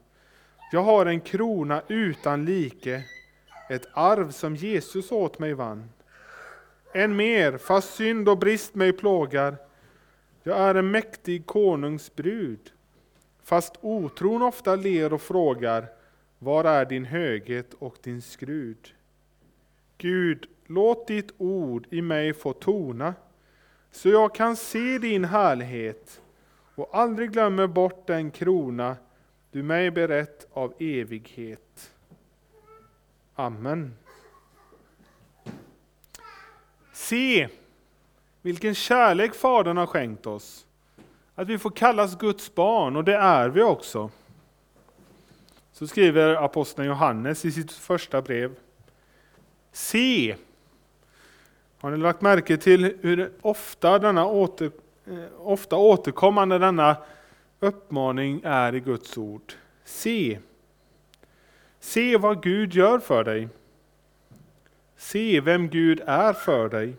Jag 0.73 0.83
har 0.83 1.07
en 1.07 1.20
krona 1.20 1.83
utan 1.88 2.44
like, 2.44 3.03
ett 3.70 3.87
arv 3.92 4.31
som 4.31 4.57
Jesus 4.57 5.12
åt 5.12 5.38
mig 5.38 5.55
vann. 5.55 5.90
Än 6.94 7.16
mer, 7.16 7.59
fast 7.59 7.94
synd 7.94 8.29
och 8.29 8.38
brist 8.38 8.75
mig 8.75 8.92
plågar, 8.92 9.57
jag 10.42 10.59
är 10.59 10.75
en 10.75 10.90
mäktig 10.90 11.46
konungsbrud 11.46 12.73
Fast 13.42 13.75
otron 13.81 14.42
ofta 14.42 14.77
ler 14.77 15.12
och 15.12 15.23
frågar, 15.23 15.87
var 16.42 16.64
är 16.64 16.85
din 16.85 17.05
höghet 17.05 17.74
och 17.74 17.96
din 18.03 18.22
skrud? 18.22 18.94
Gud, 19.98 20.46
låt 20.66 21.07
ditt 21.07 21.31
ord 21.38 21.87
i 21.90 22.03
mig 22.03 22.35
få 22.35 22.53
tona, 22.53 23.14
så 23.90 24.09
jag 24.09 24.35
kan 24.35 24.57
se 24.57 24.98
din 24.98 25.24
härlighet 25.24 26.20
och 26.74 26.88
aldrig 26.92 27.33
glömmer 27.33 27.66
bort 27.66 28.07
den 28.07 28.31
krona 28.31 28.96
du 29.50 29.62
mig 29.62 29.90
berett 29.90 30.46
av 30.53 30.74
evighet. 30.79 31.92
Amen. 33.35 33.96
Se 36.92 37.48
vilken 38.42 38.74
kärlek 38.74 39.35
Fadern 39.35 39.76
har 39.76 39.87
skänkt 39.87 40.26
oss 40.26 40.66
att 41.35 41.48
vi 41.48 41.59
får 41.59 41.70
kallas 41.70 42.18
Guds 42.18 42.55
barn, 42.55 42.96
och 42.96 43.05
det 43.05 43.16
är 43.16 43.48
vi 43.48 43.62
också. 43.62 44.11
Så 45.81 45.87
skriver 45.87 46.35
aposteln 46.35 46.88
Johannes 46.88 47.45
i 47.45 47.53
sitt 47.53 47.73
första 47.73 48.23
brev. 48.23 48.55
Se! 49.73 50.37
Har 51.81 51.90
ni 51.90 51.97
lagt 51.97 52.21
märke 52.21 52.57
till 52.57 52.99
hur 53.01 53.33
ofta, 53.40 53.99
denna 53.99 54.27
åter, 54.27 54.71
eh, 55.07 55.25
ofta 55.38 55.77
återkommande 55.77 56.59
denna 56.59 56.97
uppmaning 57.61 58.40
är 58.45 58.75
i 58.75 58.81
Guds 58.81 59.19
ord? 59.19 59.53
Se! 59.85 60.38
Se 61.79 62.16
vad 62.16 62.43
Gud 62.43 62.75
gör 62.75 62.99
för 62.99 63.25
dig. 63.25 63.49
Se 64.97 65.40
vem 65.40 65.69
Gud 65.69 66.03
är 66.07 66.33
för 66.33 66.69
dig. 66.69 66.95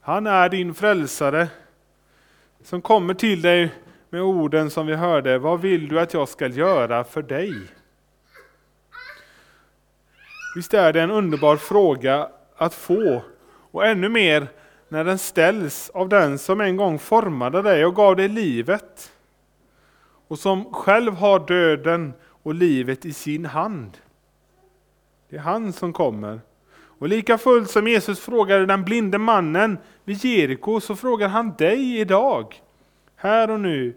Han 0.00 0.26
är 0.26 0.48
din 0.48 0.74
frälsare, 0.74 1.48
som 2.62 2.82
kommer 2.82 3.14
till 3.14 3.42
dig 3.42 3.70
med 4.12 4.22
orden 4.22 4.70
som 4.70 4.86
vi 4.86 4.94
hörde, 4.94 5.38
vad 5.38 5.60
vill 5.60 5.88
du 5.88 6.00
att 6.00 6.14
jag 6.14 6.28
ska 6.28 6.46
göra 6.46 7.04
för 7.04 7.22
dig? 7.22 7.54
Visst 10.56 10.74
är 10.74 10.92
det 10.92 11.00
en 11.00 11.10
underbar 11.10 11.56
fråga 11.56 12.28
att 12.56 12.74
få, 12.74 13.22
och 13.70 13.86
ännu 13.86 14.08
mer 14.08 14.46
när 14.88 15.04
den 15.04 15.18
ställs 15.18 15.90
av 15.94 16.08
den 16.08 16.38
som 16.38 16.60
en 16.60 16.76
gång 16.76 16.98
formade 16.98 17.62
dig 17.62 17.86
och 17.86 17.94
gav 17.94 18.16
dig 18.16 18.28
livet, 18.28 19.12
och 20.28 20.38
som 20.38 20.74
själv 20.74 21.14
har 21.14 21.46
döden 21.46 22.12
och 22.42 22.54
livet 22.54 23.04
i 23.04 23.12
sin 23.12 23.46
hand. 23.46 23.98
Det 25.30 25.36
är 25.36 25.40
han 25.40 25.72
som 25.72 25.92
kommer. 25.92 26.40
Och 26.74 27.08
lika 27.08 27.38
fullt 27.38 27.70
som 27.70 27.88
Jesus 27.88 28.20
frågade 28.20 28.66
den 28.66 28.84
blinde 28.84 29.18
mannen 29.18 29.78
vid 30.04 30.24
Jeriko 30.24 30.80
så 30.80 30.96
frågar 30.96 31.28
han 31.28 31.54
dig 31.58 31.98
idag, 32.00 32.62
här 33.16 33.50
och 33.50 33.60
nu, 33.60 33.94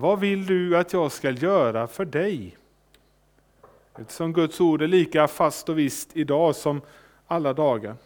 vad 0.00 0.20
vill 0.20 0.46
du 0.46 0.76
att 0.76 0.92
jag 0.92 1.12
ska 1.12 1.30
göra 1.30 1.86
för 1.86 2.04
dig? 2.04 2.56
Eftersom 3.98 4.32
Guds 4.32 4.60
ord 4.60 4.82
är 4.82 4.88
lika 4.88 5.28
fast 5.28 5.68
och 5.68 5.78
visst 5.78 6.16
idag 6.16 6.56
som 6.56 6.80
alla 7.26 7.52
dagar. 7.52 7.96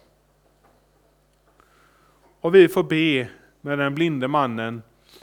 Och 2.39 2.55
vi 2.55 2.67
får 2.67 2.83
be 2.83 3.27
med 3.61 3.79
den 3.79 3.95
blinde 3.95 4.27
mannen, 4.27 4.81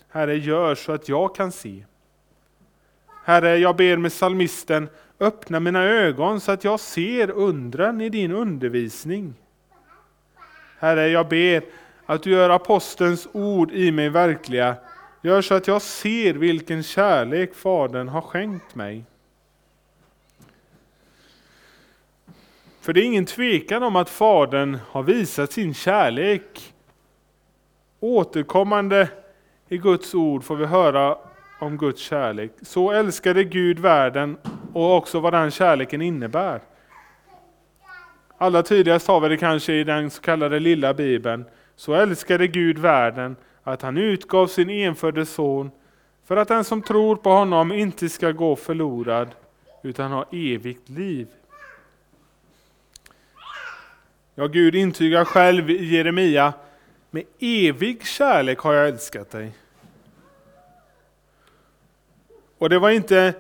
Herre 0.09 0.37
gör 0.37 0.75
så 0.75 0.93
att 0.93 1.09
jag 1.09 1.35
kan 1.35 1.53
se. 1.53 1.85
Herre, 3.25 3.57
jag 3.57 3.77
ber 3.77 3.97
med 3.97 4.13
salmisten, 4.13 4.89
öppna 5.21 5.61
mina 5.61 5.85
ögon 5.85 6.41
så 6.41 6.53
att 6.53 6.65
jag 6.65 6.81
ser 6.81 7.31
undren 7.31 8.01
i 8.01 8.09
din 8.09 8.33
undervisning. 8.33 9.35
Herre, 10.79 11.09
jag 11.09 11.29
ber 11.29 11.63
att 12.07 12.23
du 12.23 12.31
gör 12.31 12.51
apostelns 12.51 13.29
ord 13.33 13.73
i 13.73 13.93
mig 13.93 14.09
verkliga. 14.09 14.77
Gör 15.23 15.43
så 15.43 15.55
att 15.55 15.67
jag 15.67 15.83
ser 15.83 16.35
vilken 16.35 16.83
kärlek 16.83 17.55
Fadern 17.55 18.09
har 18.09 18.21
skänkt 18.21 18.75
mig. 18.75 19.05
För 22.81 22.93
det 22.93 23.01
är 23.01 23.05
ingen 23.05 23.27
tvekan 23.27 23.83
om 23.83 23.97
att 23.97 24.11
Fadern 24.11 24.79
har 24.91 25.03
visat 25.03 25.53
sin 25.53 25.75
kärlek. 25.75 26.75
Återkommande 28.01 29.09
i 29.69 29.79
Guds 29.79 30.15
ord 30.15 30.45
får 30.45 30.57
vi 30.57 30.67
höra 30.67 31.19
om 31.61 31.79
Guds 31.79 32.03
kärlek. 32.03 32.53
Så 32.63 32.91
älskade 32.91 33.45
Gud 33.45 33.79
världen 33.79 34.37
och 34.73 34.97
också 34.97 35.21
vad 35.21 35.33
den 35.33 35.51
kärleken 35.51 36.03
innebär. 36.03 36.61
Allra 38.39 38.63
tydligast 38.63 39.09
har 39.09 39.21
vi 39.21 39.29
det 39.29 39.37
kanske 39.37 39.73
i 39.73 39.85
den 39.85 40.11
så 40.11 40.23
kallade 40.23 40.59
lilla 40.59 40.95
bibeln. 40.95 41.45
Så 41.77 41.95
älskade 41.95 42.47
Gud 42.47 42.79
världen 42.79 43.37
att 43.62 43.83
han 43.83 43.96
utgav 43.96 44.46
sin 44.46 44.70
enfödde 44.70 45.27
son 45.27 45.70
för 46.27 46.37
att 46.37 46.49
den 46.49 46.64
som 46.64 46.83
tror 46.83 47.16
på 47.16 47.31
honom 47.31 47.73
inte 47.73 48.09
ska 48.09 48.33
gå 48.33 48.57
förlorad 48.57 49.29
utan 49.83 50.12
ha 50.12 50.27
evigt 50.33 50.88
liv. 50.88 51.29
Ja, 54.35 54.46
Gud 54.46 54.75
intygar 54.75 55.25
själv 55.25 55.70
i 55.70 55.96
Jeremia, 55.96 56.53
med 57.11 57.25
evig 57.38 58.07
kärlek 58.07 58.59
har 58.59 58.75
jag 58.75 58.88
älskat 58.88 59.31
dig. 59.31 59.53
Och 62.59 62.68
det 62.68 62.79
var 62.79 62.90
inte 62.90 63.35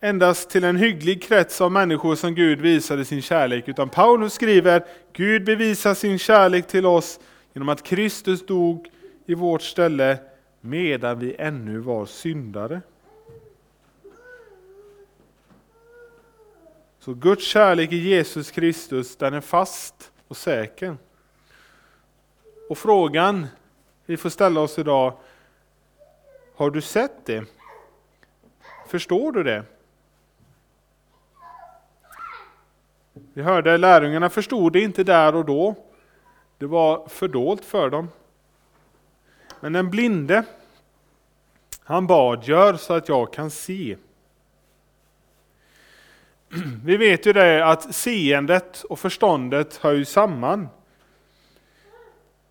endast 0.00 0.50
till 0.50 0.64
en 0.64 0.76
hygglig 0.76 1.22
krets 1.22 1.60
av 1.60 1.72
människor 1.72 2.14
som 2.14 2.34
Gud 2.34 2.60
visade 2.60 3.04
sin 3.04 3.22
kärlek, 3.22 3.68
utan 3.68 3.88
Paulus 3.88 4.32
skriver 4.32 4.84
Gud 5.12 5.44
bevisar 5.44 5.94
sin 5.94 6.18
kärlek 6.18 6.66
till 6.66 6.86
oss 6.86 7.20
genom 7.52 7.68
att 7.68 7.82
Kristus 7.82 8.46
dog 8.46 8.88
i 9.26 9.34
vårt 9.34 9.62
ställe 9.62 10.18
medan 10.60 11.18
vi 11.18 11.36
ännu 11.38 11.78
var 11.78 12.06
syndare. 12.06 12.80
Så 16.98 17.14
Guds 17.14 17.46
kärlek 17.46 17.92
i 17.92 17.96
Jesus 17.96 18.50
Kristus, 18.50 19.16
den 19.16 19.34
är 19.34 19.40
fast 19.40 20.12
och 20.28 20.36
säker. 20.36 20.96
Och 22.68 22.78
frågan 22.78 23.46
vi 24.06 24.16
får 24.16 24.30
ställa 24.30 24.60
oss 24.60 24.78
idag, 24.78 25.12
har 26.54 26.70
du 26.70 26.80
sett 26.80 27.26
det? 27.26 27.44
Förstår 28.86 29.32
du 29.32 29.42
det? 29.42 29.64
Vi 33.32 33.42
hörde 33.42 33.78
lärjungarna 33.78 34.30
förstod 34.30 34.72
det 34.72 34.80
inte 34.80 35.04
där 35.04 35.34
och 35.34 35.44
då. 35.44 35.74
Det 36.58 36.66
var 36.66 37.08
fördolt 37.08 37.64
för 37.64 37.90
dem. 37.90 38.08
Men 39.64 39.72
den 39.72 39.90
blinde, 39.90 40.44
han 41.80 42.06
bad, 42.06 42.44
gör 42.44 42.76
så 42.76 42.94
att 42.94 43.08
jag 43.08 43.32
kan 43.32 43.50
se. 43.50 43.96
Vi 46.84 46.96
vet 46.96 47.26
ju 47.26 47.32
det 47.32 47.66
att 47.66 47.94
seendet 47.94 48.82
och 48.82 48.98
förståndet 48.98 49.76
hör 49.76 49.92
ju 49.92 50.04
samman. 50.04 50.68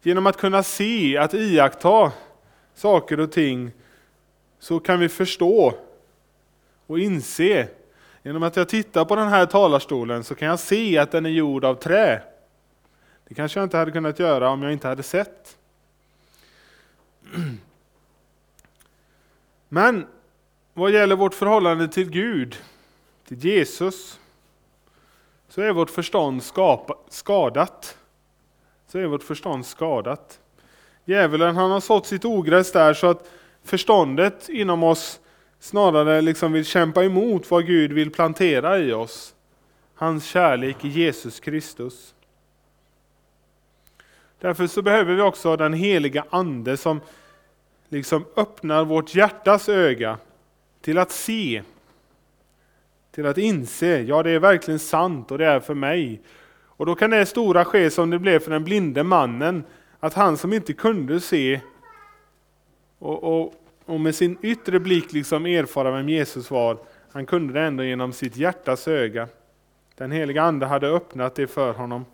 Genom 0.02 0.28
att 0.28 0.38
kunna 0.38 0.64
se, 0.64 1.18
att 1.18 1.34
iaktta 1.34 2.12
saker 2.74 3.20
och 3.20 3.32
ting, 3.32 3.72
så 4.60 4.80
kan 4.80 5.00
vi 5.00 5.10
förstå 5.10 5.74
och 6.88 7.00
inse. 7.00 7.68
Genom 8.24 8.44
att 8.44 8.56
jag 8.56 8.70
tittar 8.70 9.06
på 9.06 9.16
den 9.16 9.28
här 9.28 9.46
talarstolen 9.46 10.24
så 10.24 10.36
kan 10.36 10.48
jag 10.48 10.60
se 10.60 10.98
att 10.98 11.12
den 11.12 11.26
är 11.26 11.30
gjord 11.30 11.66
av 11.66 11.76
trä. 11.76 12.22
Det 13.28 13.36
kanske 13.36 13.60
jag 13.60 13.66
inte 13.66 13.78
hade 13.78 13.92
kunnat 13.92 14.20
göra 14.20 14.50
om 14.50 14.64
jag 14.64 14.72
inte 14.72 14.88
hade 14.88 15.04
sett. 15.04 15.58
Men 19.70 20.06
vad 20.74 20.92
gäller 20.92 21.16
vårt 21.16 21.34
förhållande 21.34 21.88
till 21.88 22.10
Gud, 22.10 22.58
till 23.28 23.46
Jesus, 23.46 24.20
så 25.50 25.62
är 25.62 25.72
vårt 25.72 25.90
förstånd 25.90 26.44
skadat. 27.10 27.98
Så 28.88 29.00
är 29.00 29.06
vårt 29.06 29.24
förstånd 29.24 29.66
skadat. 29.66 30.40
Djävulen 31.06 31.56
han 31.56 31.72
har 31.72 31.80
sått 31.80 32.06
sitt 32.06 32.26
ogräs 32.26 32.72
där 32.72 32.94
så 32.94 33.08
att 33.08 33.30
förståndet 33.64 34.50
inom 34.50 34.84
oss 34.84 35.20
snarare 35.60 36.22
liksom 36.22 36.52
vill 36.52 36.66
kämpa 36.66 37.04
emot 37.04 37.52
vad 37.52 37.66
Gud 37.66 37.94
vill 37.94 38.12
plantera 38.12 38.80
i 38.80 38.94
oss. 38.94 39.36
Hans 39.96 40.26
kärlek 40.26 40.86
i 40.86 40.88
Jesus 40.88 41.40
Kristus. 41.40 42.14
Därför 44.44 44.68
så 44.68 44.82
behöver 44.82 45.16
vi 45.16 45.22
också 45.22 45.56
den 45.56 45.74
heliga 45.74 46.26
Ande 46.30 46.78
som 46.78 47.02
liksom 47.90 48.26
öppnar 48.36 48.86
vårt 48.86 49.16
hjärtas 49.16 49.70
öga 49.70 50.18
till 50.82 50.98
att 50.98 51.12
se, 51.12 51.64
till 53.12 53.26
att 53.26 53.38
inse, 53.38 54.02
ja 54.02 54.24
det 54.24 54.32
är 54.32 54.40
verkligen 54.40 54.80
sant 54.80 55.32
och 55.32 55.38
det 55.38 55.46
är 55.46 55.60
för 55.60 55.74
mig. 55.74 56.22
Och 56.66 56.86
då 56.86 56.96
kan 56.96 57.10
det 57.10 57.26
stora 57.26 57.66
ske 57.66 57.90
som 57.90 58.10
det 58.10 58.20
blev 58.20 58.40
för 58.40 58.52
den 58.52 58.64
blinde 58.64 59.04
mannen, 59.04 59.64
att 60.00 60.14
han 60.14 60.38
som 60.38 60.54
inte 60.54 60.74
kunde 60.74 61.20
se 61.20 61.60
och, 63.00 63.24
och, 63.24 63.54
och 63.86 64.00
med 64.00 64.16
sin 64.16 64.38
yttre 64.42 64.80
blick 64.80 65.14
liksom 65.14 65.46
erfara 65.46 65.92
vem 65.92 66.10
Jesus 66.10 66.52
var, 66.52 66.78
han 67.12 67.26
kunde 67.26 67.54
det 67.54 67.62
ändå 67.62 67.84
genom 67.84 68.14
sitt 68.14 68.38
hjärtas 68.38 68.88
öga. 68.88 69.28
Den 69.96 70.12
heliga 70.12 70.44
Ande 70.44 70.66
hade 70.66 70.88
öppnat 70.88 71.36
det 71.36 71.48
för 71.48 71.74
honom, 71.74 72.06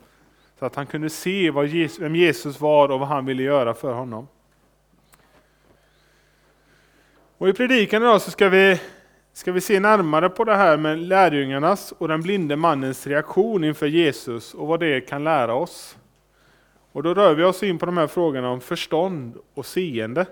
så 0.60 0.66
att 0.66 0.74
han 0.74 0.86
kunde 0.86 1.10
se 1.10 1.50
vad 1.50 1.66
Jesus, 1.66 1.98
vem 1.98 2.16
Jesus 2.16 2.60
var 2.60 2.88
och 2.88 3.00
vad 3.00 3.08
han 3.08 3.26
ville 3.26 3.42
göra 3.42 3.74
för 3.74 3.92
honom. 3.92 4.28
Och 7.38 7.48
I 7.48 7.52
predikan 7.52 8.02
idag 8.02 8.22
så 8.22 8.30
ska 8.30 8.48
vi, 8.48 8.80
ska 9.32 9.52
vi 9.52 9.60
se 9.60 9.80
närmare 9.80 10.28
på 10.28 10.44
det 10.44 10.56
här 10.56 10.76
med 10.76 10.98
lärjungarnas 10.98 11.92
och 11.98 12.08
den 12.08 12.22
blinde 12.22 12.56
mannens 12.56 13.06
reaktion 13.06 13.64
inför 13.64 13.86
Jesus 13.86 14.54
och 14.54 14.66
vad 14.66 14.80
det 14.80 15.00
kan 15.00 15.24
lära 15.24 15.54
oss. 15.54 15.96
Och 16.92 17.02
Då 17.02 17.14
rör 17.14 17.34
vi 17.34 17.44
oss 17.44 17.62
in 17.62 17.78
på 17.78 17.86
de 17.86 17.96
här 17.96 18.06
frågorna 18.06 18.50
om 18.50 18.60
förstånd 18.60 19.38
och 19.54 19.66
seende. 19.66 20.26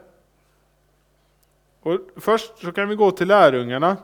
Och 1.80 2.00
först 2.16 2.58
så 2.58 2.72
kan 2.72 2.88
vi 2.88 2.94
gå 2.94 3.10
till 3.10 3.28
lärjungarna 3.28 3.96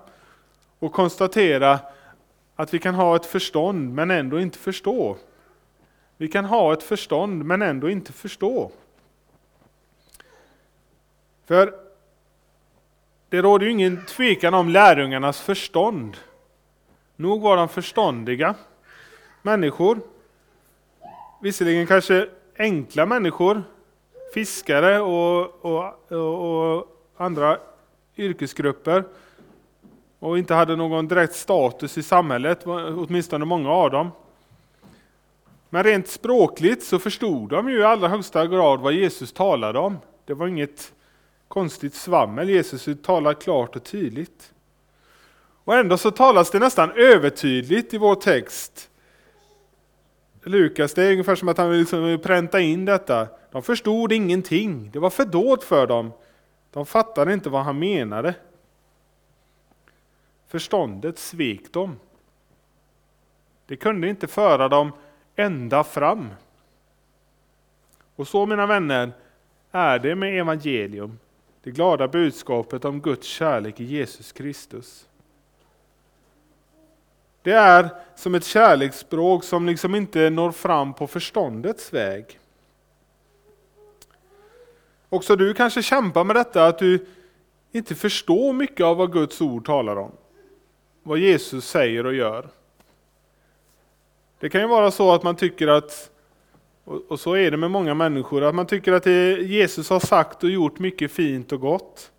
och 0.78 0.92
konstatera 0.92 1.78
att 2.56 2.74
vi 2.74 2.78
kan 2.78 2.94
ha 2.94 3.16
ett 3.16 3.26
förstånd 3.26 3.94
men 3.94 4.10
ändå 4.10 4.40
inte 4.40 4.58
förstå. 4.58 5.16
Vi 6.16 6.28
kan 6.28 6.44
ha 6.44 6.72
ett 6.72 6.82
förstånd 6.82 7.44
men 7.44 7.62
ändå 7.62 7.90
inte 7.90 8.12
förstå. 8.12 8.70
För 11.46 11.74
det 13.28 13.42
råder 13.42 13.66
ju 13.66 13.72
ingen 13.72 14.04
tvekan 14.06 14.54
om 14.54 14.68
lärjungarnas 14.68 15.40
förstånd. 15.40 16.16
Nog 17.16 17.42
var 17.42 17.56
de 17.56 17.68
förståndiga 17.68 18.54
människor. 19.42 20.00
Visserligen 21.40 21.86
kanske 21.86 22.28
enkla 22.58 23.06
människor, 23.06 23.62
fiskare 24.34 25.00
och, 25.00 25.64
och, 25.64 26.12
och, 26.12 26.86
andra 27.16 27.58
yrkesgrupper 28.16 29.04
och 30.18 30.38
inte 30.38 30.54
hade 30.54 30.76
någon 30.76 31.08
direkt 31.08 31.34
status 31.34 31.98
i 31.98 32.02
samhället, 32.02 32.66
åtminstone 32.66 33.44
många 33.44 33.70
av 33.70 33.90
dem. 33.90 34.10
Men 35.74 35.82
rent 35.82 36.08
språkligt 36.08 36.82
så 36.84 36.98
förstod 36.98 37.50
de 37.50 37.68
ju 37.68 37.78
i 37.78 37.84
allra 37.84 38.08
högsta 38.08 38.46
grad 38.46 38.80
vad 38.80 38.92
Jesus 38.92 39.32
talade 39.32 39.78
om. 39.78 39.98
Det 40.24 40.34
var 40.34 40.46
inget 40.46 40.92
konstigt 41.48 41.94
svammel. 41.94 42.48
Jesus 42.48 42.88
talar 43.02 43.34
klart 43.34 43.76
och 43.76 43.84
tydligt. 43.84 44.52
Och 45.64 45.74
ändå 45.74 45.98
så 45.98 46.10
talas 46.10 46.50
det 46.50 46.58
nästan 46.58 46.90
övertydligt 46.90 47.94
i 47.94 47.98
vår 47.98 48.14
text. 48.14 48.90
Lukas, 50.42 50.94
det 50.94 51.02
är 51.02 51.12
ungefär 51.12 51.34
som 51.34 51.48
att 51.48 51.58
han 51.58 51.70
vill 51.70 51.80
liksom 51.80 52.18
pränta 52.22 52.60
in 52.60 52.84
detta. 52.84 53.28
De 53.52 53.62
förstod 53.62 54.12
ingenting, 54.12 54.90
det 54.92 54.98
var 54.98 55.10
fördolt 55.10 55.64
för 55.64 55.86
dem. 55.86 56.12
De 56.70 56.86
fattade 56.86 57.32
inte 57.32 57.50
vad 57.50 57.64
han 57.64 57.78
menade. 57.78 58.34
Förståndet 60.48 61.18
svek 61.18 61.72
dem. 61.72 61.96
Det 63.66 63.76
kunde 63.76 64.08
inte 64.08 64.26
föra 64.26 64.68
dem 64.68 64.92
ända 65.36 65.84
fram. 65.84 66.30
Och 68.16 68.28
så 68.28 68.46
mina 68.46 68.66
vänner 68.66 69.12
är 69.70 69.98
det 69.98 70.14
med 70.14 70.38
evangelium 70.38 71.18
det 71.64 71.70
glada 71.70 72.08
budskapet 72.08 72.84
om 72.84 73.00
Guds 73.00 73.26
kärlek 73.26 73.80
i 73.80 73.84
Jesus 73.84 74.32
Kristus. 74.32 75.08
Det 77.42 77.52
är 77.52 77.90
som 78.14 78.34
ett 78.34 78.44
kärleksspråk 78.44 79.44
som 79.44 79.66
liksom 79.66 79.94
inte 79.94 80.30
når 80.30 80.52
fram 80.52 80.94
på 80.94 81.06
förståndets 81.06 81.92
väg. 81.92 82.40
Också 85.08 85.36
du 85.36 85.54
kanske 85.54 85.82
kämpar 85.82 86.24
med 86.24 86.36
detta 86.36 86.66
att 86.66 86.78
du 86.78 87.06
inte 87.72 87.94
förstår 87.94 88.52
mycket 88.52 88.86
av 88.86 88.96
vad 88.96 89.12
Guds 89.12 89.40
ord 89.40 89.66
talar 89.66 89.96
om. 89.96 90.12
Vad 91.02 91.18
Jesus 91.18 91.68
säger 91.68 92.06
och 92.06 92.14
gör. 92.14 92.48
Det 94.38 94.48
kan 94.48 94.60
ju 94.60 94.66
vara 94.66 94.90
så 94.90 95.12
att 95.12 95.22
man 95.22 95.36
tycker 95.36 95.68
att 95.68 96.10
och, 96.84 97.20
så 97.20 97.34
är 97.34 97.50
det 97.50 97.56
med 97.56 97.70
många 97.70 97.94
människor, 97.94 98.44
att 98.44 98.54
man 98.54 98.66
tycker 98.66 98.92
att 98.92 99.06
Jesus 99.46 99.90
har 99.90 100.00
sagt 100.00 100.44
och 100.44 100.50
gjort 100.50 100.78
mycket 100.78 101.12
fint 101.12 101.52
och 101.52 101.60
gott. 101.60 102.12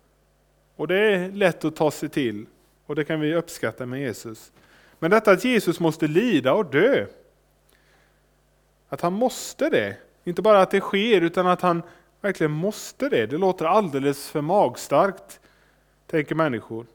Och 0.76 0.88
det 0.88 0.96
är 0.96 1.32
lätt 1.32 1.64
att 1.64 1.76
ta 1.76 1.90
sig 1.90 2.08
till, 2.08 2.46
och 2.86 2.94
det 2.94 3.04
kan 3.04 3.20
vi 3.20 3.34
uppskatta 3.34 3.86
med 3.86 4.00
Jesus. 4.00 4.52
Men 4.98 5.10
detta 5.10 5.30
att 5.30 5.44
Jesus 5.44 5.80
måste 5.80 6.06
lida 6.06 6.52
och 6.52 6.66
dö, 6.66 7.06
att 8.88 9.00
han 9.00 9.12
måste 9.12 9.70
det, 9.70 9.96
inte 10.24 10.42
bara 10.42 10.62
att 10.62 10.70
det 10.70 10.80
sker, 10.80 11.20
utan 11.20 11.46
att 11.46 11.60
han 11.60 11.82
verkligen 12.20 12.52
måste 12.52 13.08
det, 13.08 13.26
det 13.26 13.38
låter 13.38 13.64
alldeles 13.64 14.30
för 14.30 14.40
magstarkt, 14.40 15.40
tänker 16.06 16.34
människor. 16.34 16.86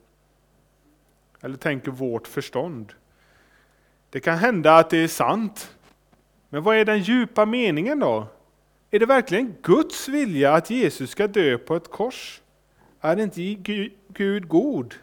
Eller 1.41 1.57
tänker 1.57 1.91
vårt 1.91 2.27
förstånd. 2.27 2.93
Det 4.11 4.19
kan 4.19 4.37
hända 4.37 4.77
att 4.77 4.89
det 4.89 4.97
är 4.97 5.07
sant, 5.07 5.75
men 6.49 6.63
vad 6.63 6.75
är 6.75 6.85
den 6.85 6.99
djupa 6.99 7.45
meningen 7.45 7.99
då? 7.99 8.27
Är 8.91 8.99
det 8.99 9.05
verkligen 9.05 9.55
Guds 9.61 10.07
vilja 10.07 10.53
att 10.53 10.69
Jesus 10.69 11.09
ska 11.09 11.27
dö 11.27 11.57
på 11.57 11.75
ett 11.75 11.91
kors? 11.91 12.41
Är 13.01 13.19
inte 13.19 13.41
Gud 14.07 14.47
god? 14.47 14.95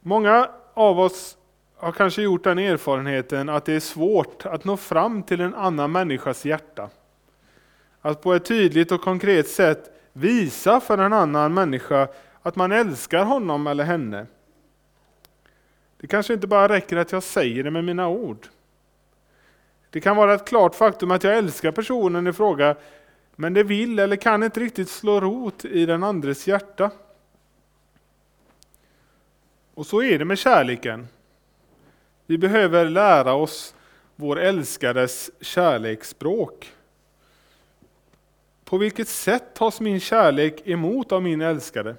Många 0.00 0.50
av 0.74 1.00
oss 1.00 1.36
har 1.76 1.92
kanske 1.92 2.22
gjort 2.22 2.44
den 2.44 2.58
erfarenheten 2.58 3.48
att 3.48 3.64
det 3.64 3.72
är 3.72 3.80
svårt 3.80 4.46
att 4.46 4.64
nå 4.64 4.76
fram 4.76 5.22
till 5.22 5.40
en 5.40 5.54
annan 5.54 5.92
människas 5.92 6.44
hjärta. 6.44 6.90
Att 8.00 8.22
på 8.22 8.34
ett 8.34 8.44
tydligt 8.44 8.92
och 8.92 9.00
konkret 9.00 9.48
sätt 9.48 9.90
visa 10.12 10.80
för 10.80 10.98
en 10.98 11.12
annan 11.12 11.54
människa 11.54 12.08
att 12.42 12.56
man 12.56 12.72
älskar 12.72 13.24
honom 13.24 13.66
eller 13.66 13.84
henne. 13.84 14.26
Det 15.96 16.06
kanske 16.06 16.34
inte 16.34 16.46
bara 16.46 16.68
räcker 16.68 16.96
att 16.96 17.12
jag 17.12 17.22
säger 17.22 17.64
det 17.64 17.70
med 17.70 17.84
mina 17.84 18.08
ord. 18.08 18.46
Det 19.90 20.00
kan 20.00 20.16
vara 20.16 20.34
ett 20.34 20.48
klart 20.48 20.74
faktum 20.74 21.10
att 21.10 21.24
jag 21.24 21.38
älskar 21.38 21.72
personen 21.72 22.26
i 22.26 22.32
fråga, 22.32 22.76
men 23.36 23.54
det 23.54 23.62
vill 23.62 23.98
eller 23.98 24.16
kan 24.16 24.42
inte 24.42 24.60
riktigt 24.60 24.88
slå 24.88 25.20
rot 25.20 25.64
i 25.64 25.86
den 25.86 26.02
andres 26.02 26.48
hjärta. 26.48 26.90
Och 29.74 29.86
så 29.86 30.02
är 30.02 30.18
det 30.18 30.24
med 30.24 30.38
kärleken. 30.38 31.08
Vi 32.26 32.38
behöver 32.38 32.84
lära 32.84 33.32
oss 33.32 33.74
vår 34.16 34.38
älskades 34.38 35.30
kärleksspråk. 35.40 36.72
På 38.64 38.78
vilket 38.78 39.08
sätt 39.08 39.54
tas 39.54 39.80
min 39.80 40.00
kärlek 40.00 40.62
emot 40.64 41.12
av 41.12 41.22
min 41.22 41.40
älskade? 41.40 41.96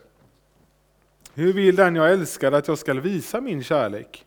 Hur 1.33 1.53
vill 1.53 1.75
den 1.75 1.95
jag 1.95 2.11
älskar 2.11 2.51
att 2.51 2.67
jag 2.67 2.77
ska 2.77 2.93
visa 2.93 3.41
min 3.41 3.63
kärlek? 3.63 4.25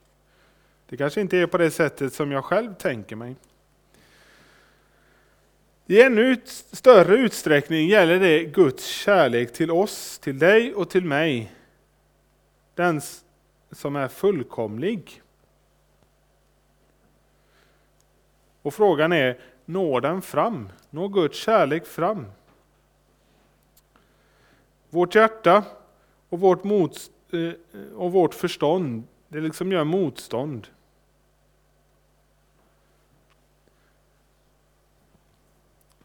Det 0.89 0.97
kanske 0.97 1.21
inte 1.21 1.39
är 1.39 1.47
på 1.47 1.59
det 1.59 1.71
sättet 1.71 2.15
som 2.15 2.33
jag 2.33 2.45
själv 2.45 2.75
tänker 2.75 3.17
mig. 3.17 3.37
I 5.87 6.03
ännu 6.03 6.37
större 6.73 7.17
utsträckning 7.17 7.89
gäller 7.89 8.21
det 8.21 8.45
Guds 8.45 8.87
kärlek 8.87 9.53
till 9.53 9.71
oss, 9.71 10.19
till 10.19 10.39
dig 10.39 10.75
och 10.75 10.91
till 10.91 11.05
mig. 11.05 11.53
Den 12.75 13.01
som 13.71 13.97
är 13.97 14.09
fullkomlig. 14.09 15.23
Och 18.63 18.75
frågan 18.75 19.13
är, 19.13 19.39
når 19.65 20.01
den 20.01 20.23
fram? 20.23 20.69
Når 20.91 21.09
Guds 21.09 21.39
kärlek 21.39 21.87
fram? 21.87 22.27
Vårt 24.91 25.15
hjärta 25.15 25.65
och 26.35 26.41
vårt, 26.41 26.65
mot, 26.65 27.11
eh, 27.33 27.97
och 27.97 28.13
vårt 28.13 28.35
förstånd, 28.35 29.05
det 29.29 29.41
liksom 29.41 29.73
gör 29.73 29.85
motstånd. 29.85 30.67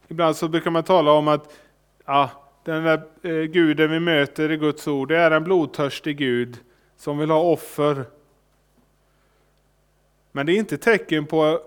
Ibland 0.07 0.35
så 0.35 0.47
brukar 0.47 0.71
man 0.71 0.83
tala 0.83 1.11
om 1.11 1.27
att 1.27 1.59
ja, 2.05 2.29
den 2.63 2.83
där 2.83 3.01
eh, 3.21 3.43
guden 3.43 3.91
vi 3.91 3.99
möter 3.99 4.51
i 4.51 4.57
Guds 4.57 4.87
ord, 4.87 5.07
det 5.07 5.17
är 5.17 5.31
en 5.31 5.43
blodtörstig 5.43 6.17
Gud 6.17 6.57
som 6.97 7.17
vill 7.17 7.29
ha 7.29 7.41
offer. 7.41 8.05
Men 10.31 10.45
det 10.45 10.53
är 10.53 10.57
inte 10.57 10.77
tecken 10.77 11.25
på 11.25 11.61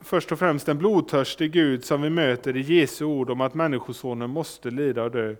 först 0.00 0.32
och 0.32 0.38
främst 0.38 0.68
en 0.68 0.78
blodtörstig 0.78 1.52
Gud 1.52 1.84
som 1.84 2.02
vi 2.02 2.10
möter 2.10 2.56
i 2.56 2.60
Jesu 2.60 3.04
ord 3.04 3.30
om 3.30 3.40
att 3.40 3.54
Människosonen 3.54 4.30
måste 4.30 4.70
lida 4.70 5.02
och 5.02 5.10
dö. 5.10 5.34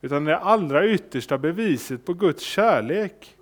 Utan 0.00 0.24
det 0.24 0.38
allra 0.38 0.86
yttersta 0.86 1.38
beviset 1.38 2.04
på 2.04 2.14
Guds 2.14 2.42
kärlek. 2.42 3.36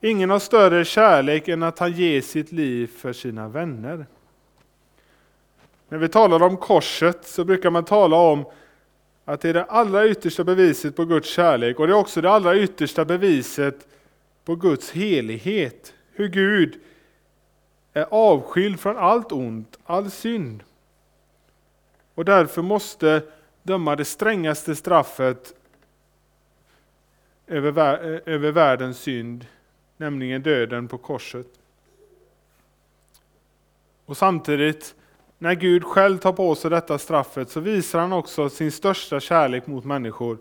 Ingen 0.00 0.30
har 0.30 0.38
större 0.38 0.84
kärlek 0.84 1.48
än 1.48 1.62
att 1.62 1.78
han 1.78 1.92
ger 1.92 2.20
sitt 2.20 2.52
liv 2.52 2.86
för 2.86 3.12
sina 3.12 3.48
vänner. 3.48 4.06
När 5.88 5.98
vi 5.98 6.08
talar 6.08 6.42
om 6.42 6.56
korset 6.56 7.26
så 7.26 7.44
brukar 7.44 7.70
man 7.70 7.84
tala 7.84 8.16
om 8.16 8.44
att 9.24 9.40
det 9.40 9.48
är 9.48 9.54
det 9.54 9.64
allra 9.64 10.06
yttersta 10.06 10.44
beviset 10.44 10.96
på 10.96 11.04
Guds 11.04 11.28
kärlek 11.28 11.80
och 11.80 11.86
det 11.86 11.92
är 11.92 11.98
också 11.98 12.20
det 12.20 12.30
allra 12.30 12.56
yttersta 12.56 13.04
beviset 13.04 13.88
på 14.44 14.56
Guds 14.56 14.90
helighet. 14.90 15.94
Hur 16.12 16.28
Gud 16.28 16.80
är 17.92 18.06
avskild 18.10 18.80
från 18.80 18.96
allt 18.96 19.32
ont, 19.32 19.78
all 19.84 20.10
synd. 20.10 20.62
Och 22.14 22.24
därför 22.24 22.62
måste 22.62 23.22
döma 23.66 23.96
det 23.96 24.04
strängaste 24.04 24.76
straffet 24.76 25.54
över, 27.46 27.78
över 28.28 28.52
världens 28.52 28.98
synd, 28.98 29.46
nämligen 29.96 30.42
döden 30.42 30.88
på 30.88 30.98
korset. 30.98 31.46
Och 34.06 34.16
samtidigt, 34.16 34.94
när 35.38 35.54
Gud 35.54 35.84
själv 35.84 36.18
tar 36.18 36.32
på 36.32 36.54
sig 36.54 36.70
detta 36.70 36.98
straffet 36.98 37.50
så 37.50 37.60
visar 37.60 38.00
han 38.00 38.12
också 38.12 38.50
sin 38.50 38.72
största 38.72 39.20
kärlek 39.20 39.66
mot 39.66 39.84
människor. 39.84 40.38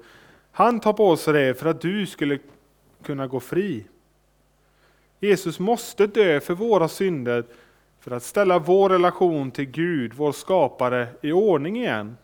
Han 0.51 0.79
tar 0.79 0.93
på 0.93 1.17
sig 1.17 1.33
det 1.33 1.59
för 1.59 1.69
att 1.69 1.81
du 1.81 2.05
skulle 2.05 2.39
kunna 3.03 3.27
gå 3.27 3.39
fri. 3.39 3.85
Jesus 5.19 5.59
måste 5.59 6.07
dö 6.07 6.39
för 6.39 6.53
våra 6.53 6.88
synder 6.88 7.45
för 7.99 8.11
att 8.11 8.23
ställa 8.23 8.59
vår 8.59 8.89
relation 8.89 9.51
till 9.51 9.65
Gud, 9.65 10.13
vår 10.13 10.31
skapare, 10.31 11.07
i 11.21 11.31
ordning 11.31 11.77
igen. 11.77 12.17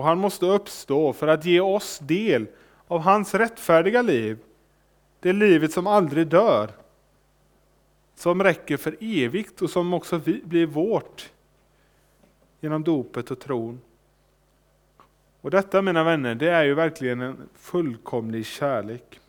Och 0.00 0.06
han 0.06 0.18
måste 0.18 0.46
uppstå 0.46 1.12
för 1.12 1.28
att 1.28 1.44
ge 1.44 1.60
oss 1.60 1.98
del 1.98 2.46
av 2.86 3.00
hans 3.00 3.34
rättfärdiga 3.34 4.02
liv, 4.02 4.38
det 5.20 5.32
livet 5.32 5.72
som 5.72 5.86
aldrig 5.86 6.26
dör, 6.26 6.70
som 8.14 8.42
räcker 8.42 8.76
för 8.76 8.96
evigt 9.00 9.62
och 9.62 9.70
som 9.70 9.94
också 9.94 10.18
blir 10.44 10.66
vårt 10.66 11.30
genom 12.60 12.84
dopet 12.84 13.30
och 13.30 13.40
tron. 13.40 13.80
Och 15.40 15.50
detta 15.50 15.82
mina 15.82 16.04
vänner, 16.04 16.34
det 16.34 16.50
är 16.50 16.64
ju 16.64 16.74
verkligen 16.74 17.20
en 17.20 17.48
fullkomlig 17.54 18.46
kärlek. 18.46 19.20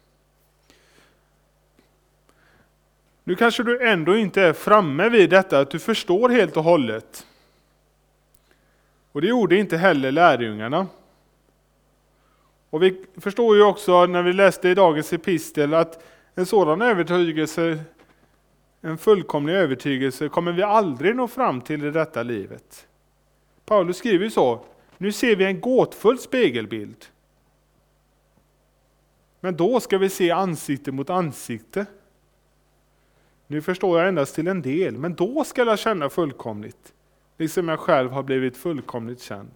Nu 3.24 3.36
kanske 3.36 3.64
du 3.64 3.88
ändå 3.88 4.18
inte 4.18 4.42
är 4.42 4.54
framme 4.54 5.10
vid 5.10 5.30
detta, 5.30 5.60
att 5.60 5.72
du 5.72 5.80
förstår 5.80 6.30
helt 6.30 6.58
och 6.58 6.64
hållet. 6.64 7.26
Och 9.12 9.22
det 9.22 9.28
gjorde 9.28 9.58
inte 9.58 9.78
heller 9.78 10.12
lärjungarna. 10.12 10.88
Och 12.70 12.84
vi 12.84 13.06
förstår 13.18 13.56
ju 13.56 13.64
också 13.64 14.06
när 14.06 14.24
vi 14.24 14.34
läste 14.34 14.70
i 14.70 14.76
dagens 14.76 15.14
epistel 15.14 15.74
att 15.74 16.04
en 16.36 16.46
sådan 16.46 16.82
övertygelse, 16.82 17.80
en 18.82 18.98
fullkomlig 18.98 19.54
övertygelse, 19.54 20.30
kommer 20.30 20.52
vi 20.52 20.64
aldrig 20.64 21.16
nå 21.16 21.28
fram 21.28 21.62
till 21.62 21.86
i 21.86 21.92
detta 21.92 22.24
livet. 22.24 22.88
Paulus 23.66 23.98
skriver 23.98 24.26
ju 24.26 24.32
så, 24.32 24.66
nu 24.98 25.12
ser 25.12 25.36
vi 25.36 25.46
en 25.46 25.62
gåtfull 25.62 26.20
spegelbild. 26.20 27.06
Men 29.40 29.56
då 29.56 29.80
ska 29.80 29.98
vi 29.98 30.10
se 30.10 30.32
ansikte 30.32 30.92
mot 30.92 31.10
ansikte. 31.10 31.86
Nu 33.48 33.62
förstår 33.62 34.00
jag 34.00 34.08
endast 34.08 34.36
till 34.36 34.48
en 34.48 34.62
del, 34.62 34.98
men 34.98 35.16
då 35.16 35.44
ska 35.44 35.64
jag 35.64 35.80
känna 35.80 36.10
fullkomligt, 36.10 36.94
liksom 37.38 37.68
jag 37.68 37.80
själv 37.80 38.12
har 38.12 38.24
blivit 38.24 38.58
fullkomligt 38.58 39.22
känd. 39.22 39.52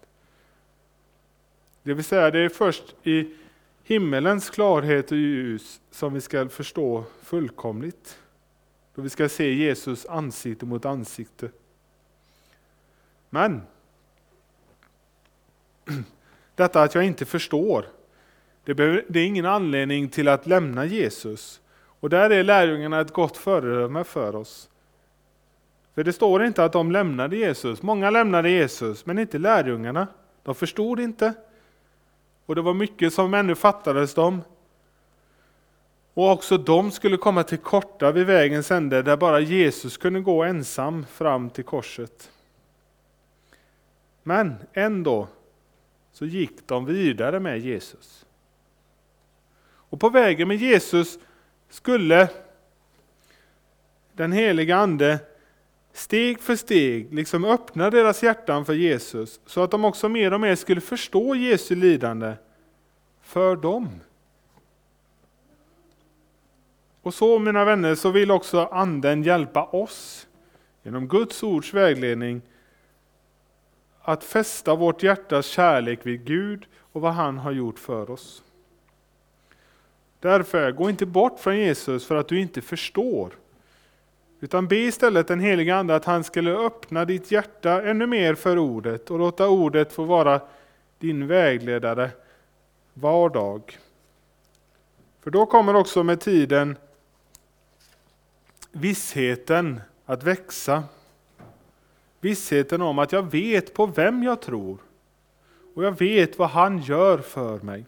Det 1.84 1.94
vill 1.94 2.04
säga, 2.04 2.32
det 2.32 2.40
är 2.40 2.50
först 2.50 2.96
i 3.04 3.36
himmelens 3.84 4.50
klarhet 4.50 5.12
och 5.12 5.18
ljus 5.18 5.82
som 5.92 6.14
vi 6.14 6.22
ska 6.22 6.50
förstå 6.50 7.04
fullkomligt. 7.22 8.20
Då 8.96 9.02
vi 9.02 9.10
ska 9.10 9.30
se 9.30 9.54
Jesus 9.54 10.06
ansikte 10.06 10.66
mot 10.66 10.86
ansikte. 10.86 11.50
Men, 13.30 13.62
detta 16.56 16.82
att 16.82 16.96
jag 16.96 17.06
inte 17.06 17.26
förstår, 17.26 17.86
det 18.64 18.80
är 18.80 19.18
ingen 19.18 19.46
anledning 19.46 20.10
till 20.10 20.28
att 20.28 20.48
lämna 20.48 20.86
Jesus. 20.86 21.62
Och 22.00 22.10
där 22.10 22.30
är 22.30 22.44
lärjungarna 22.44 23.02
ett 23.02 23.14
gott 23.14 23.38
föredöme 23.38 24.04
för 24.04 24.36
oss. 24.36 24.70
För 25.96 26.04
det 26.04 26.14
står 26.14 26.46
inte 26.46 26.64
att 26.64 26.74
de 26.74 26.92
lämnade 26.92 27.38
Jesus. 27.38 27.82
Många 27.82 28.10
lämnade 28.10 28.50
Jesus, 28.50 29.06
men 29.06 29.20
inte 29.20 29.38
lärjungarna. 29.38 30.08
De 30.44 30.56
förstod 30.56 31.00
inte. 31.00 31.34
Och 32.46 32.56
det 32.56 32.62
var 32.62 32.74
mycket 32.74 33.14
som 33.14 33.34
ännu 33.34 33.56
fattades 33.56 34.14
dem. 34.14 34.42
Och 36.14 36.32
också 36.32 36.58
de 36.58 36.92
skulle 36.92 37.18
komma 37.18 37.44
till 37.44 37.58
korta 37.58 38.12
vid 38.12 38.26
vägens 38.26 38.72
ände 38.72 39.02
där 39.02 39.18
bara 39.18 39.40
Jesus 39.40 39.98
kunde 39.98 40.20
gå 40.22 40.44
ensam 40.44 41.06
fram 41.06 41.50
till 41.50 41.64
korset. 41.64 42.32
Men 44.24 44.56
ändå 44.74 45.28
så 46.12 46.26
gick 46.26 46.68
de 46.68 46.86
vidare 46.86 47.40
med 47.40 47.60
Jesus. 47.60 48.26
Och 49.66 50.00
på 50.00 50.10
vägen 50.10 50.48
med 50.48 50.58
Jesus 50.58 51.20
skulle 51.70 52.30
den 54.14 54.32
heliga 54.32 54.78
Ande 54.78 55.20
steg 55.96 56.40
för 56.40 56.56
steg 56.56 57.14
liksom 57.14 57.46
öppna 57.46 57.90
deras 57.90 58.24
hjärtan 58.24 58.66
för 58.66 58.74
Jesus, 58.74 59.40
så 59.46 59.64
att 59.64 59.72
de 59.72 59.86
också 59.86 60.10
mer 60.10 60.34
och 60.34 60.42
mer 60.42 60.56
skulle 60.56 60.82
förstå 60.82 61.36
Jesu 61.36 61.76
lidande 61.76 62.34
för 63.22 63.56
dem. 63.56 63.90
Och 67.02 67.14
så 67.14 67.40
mina 67.40 67.66
vänner, 67.66 67.96
så 67.96 68.12
vill 68.12 68.32
också 68.32 68.66
Anden 68.72 69.24
hjälpa 69.24 69.64
oss 69.64 70.28
genom 70.84 71.08
Guds 71.08 71.44
ords 71.44 71.74
vägledning 71.74 72.42
att 74.02 74.24
fästa 74.24 74.76
vårt 74.76 75.04
hjärtas 75.04 75.46
kärlek 75.46 76.00
vid 76.04 76.26
Gud 76.26 76.66
och 76.78 77.02
vad 77.02 77.14
han 77.14 77.38
har 77.38 77.52
gjort 77.52 77.80
för 77.80 78.10
oss. 78.10 78.44
Därför, 80.20 80.72
gå 80.72 80.90
inte 80.90 81.06
bort 81.06 81.40
från 81.40 81.58
Jesus 81.58 82.06
för 82.06 82.16
att 82.16 82.28
du 82.28 82.40
inte 82.40 82.62
förstår. 82.62 83.34
Utan 84.40 84.68
be 84.68 84.76
istället 84.76 85.28
den 85.28 85.40
helige 85.40 85.76
Ande 85.76 85.96
att 85.96 86.06
han 86.06 86.24
skulle 86.24 86.52
öppna 86.52 87.06
ditt 87.06 87.32
hjärta 87.32 87.82
ännu 87.84 88.08
mer 88.08 88.36
för 88.36 88.58
ordet 88.58 89.12
och 89.12 89.20
låta 89.20 89.48
ordet 89.50 89.94
få 89.94 90.04
vara 90.04 90.42
din 91.00 91.28
vägledare 91.28 92.10
var 92.94 93.30
dag. 93.30 93.78
För 95.24 95.32
då 95.32 95.46
kommer 95.46 95.76
också 95.76 96.04
med 96.04 96.20
tiden 96.20 96.78
vissheten 98.72 99.82
att 100.06 100.24
växa. 100.24 100.84
Vissheten 102.20 102.82
om 102.82 103.00
att 103.00 103.12
jag 103.12 103.32
vet 103.32 103.74
på 103.74 103.86
vem 103.86 104.24
jag 104.24 104.42
tror 104.42 104.78
och 105.76 105.84
jag 105.84 106.00
vet 106.00 106.40
vad 106.40 106.50
han 106.50 106.80
gör 106.80 107.18
för 107.18 107.60
mig. 107.60 107.86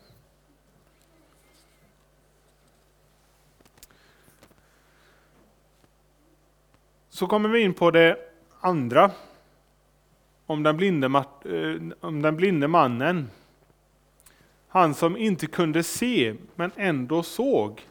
Så 7.18 7.28
kommer 7.28 7.50
vi 7.50 7.60
in 7.60 7.74
på 7.74 7.92
det 7.92 8.18
andra. 8.60 9.12
Om 10.46 10.64
den 10.64 10.78
blinde, 10.78 11.08
eh, 11.08 11.98
om 12.00 12.22
den 12.22 12.36
blinde 12.36 12.68
mannen. 12.68 13.30
Han 14.68 14.94
som 14.94 15.18
inte 15.18 15.48
kunde 15.48 15.84
se 15.84 16.36
men 16.56 16.72
ändå 16.76 17.24
såg. 17.24 17.82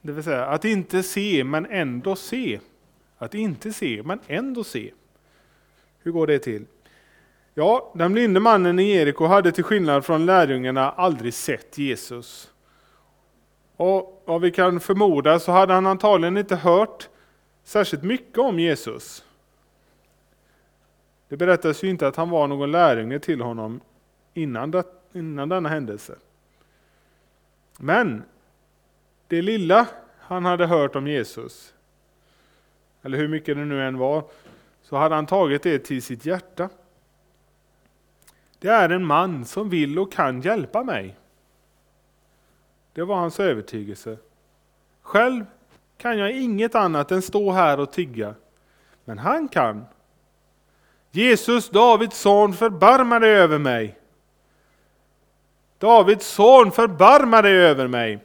Det 0.00 0.12
vill 0.12 0.24
säga 0.24 0.46
att 0.46 0.64
inte 0.64 1.02
se 1.02 1.44
men 1.44 1.66
ändå 1.66 2.16
se. 2.16 2.60
Att 3.18 3.34
inte 3.34 3.72
se 3.72 4.02
men 4.04 4.20
ändå 4.26 4.64
se. 4.64 4.92
Hur 6.02 6.12
går 6.12 6.26
det 6.26 6.38
till? 6.38 6.64
Ja, 7.54 7.92
den 7.94 8.12
blinde 8.12 8.40
mannen 8.40 8.78
i 8.78 8.94
Jeriko 8.94 9.26
hade 9.26 9.52
till 9.52 9.64
skillnad 9.64 10.04
från 10.04 10.26
lärjungarna 10.26 10.90
aldrig 10.90 11.34
sett 11.34 11.78
Jesus. 11.78 12.53
Och 13.76 14.22
vad 14.24 14.40
vi 14.40 14.50
kan 14.50 14.80
förmoda 14.80 15.38
så 15.38 15.52
hade 15.52 15.72
han 15.72 15.86
antagligen 15.86 16.36
inte 16.36 16.56
hört 16.56 17.08
särskilt 17.64 18.02
mycket 18.02 18.38
om 18.38 18.58
Jesus. 18.58 19.24
Det 21.28 21.36
berättas 21.36 21.84
ju 21.84 21.88
inte 21.88 22.08
att 22.08 22.16
han 22.16 22.30
var 22.30 22.48
någon 22.48 22.70
lärjunge 22.70 23.18
till 23.18 23.40
honom 23.40 23.80
innan, 24.34 24.70
det, 24.70 24.84
innan 25.12 25.48
denna 25.48 25.68
händelse. 25.68 26.14
Men 27.78 28.22
det 29.28 29.42
lilla 29.42 29.86
han 30.18 30.44
hade 30.44 30.66
hört 30.66 30.96
om 30.96 31.06
Jesus, 31.06 31.74
eller 33.02 33.18
hur 33.18 33.28
mycket 33.28 33.56
det 33.56 33.64
nu 33.64 33.82
än 33.82 33.98
var, 33.98 34.24
så 34.82 34.96
hade 34.96 35.14
han 35.14 35.26
tagit 35.26 35.62
det 35.62 35.78
till 35.78 36.02
sitt 36.02 36.26
hjärta. 36.26 36.68
Det 38.58 38.68
är 38.68 38.88
en 38.88 39.04
man 39.04 39.44
som 39.44 39.70
vill 39.70 39.98
och 39.98 40.12
kan 40.12 40.40
hjälpa 40.40 40.84
mig. 40.84 41.16
Det 42.94 43.04
var 43.04 43.16
hans 43.16 43.40
övertygelse. 43.40 44.18
Själv 45.02 45.44
kan 45.96 46.18
jag 46.18 46.32
inget 46.32 46.74
annat 46.74 47.12
än 47.12 47.22
stå 47.22 47.52
här 47.52 47.80
och 47.80 47.92
tigga. 47.92 48.34
Men 49.04 49.18
han 49.18 49.48
kan. 49.48 49.84
Jesus, 51.10 51.70
Davids 51.70 52.20
son, 52.20 52.52
förbarma 52.52 53.18
dig 53.18 53.30
över 53.30 53.58
mig. 53.58 53.98
Davids 55.78 56.26
son, 56.26 56.72
förbarma 56.72 57.42
dig 57.42 57.56
över 57.56 57.88
mig. 57.88 58.18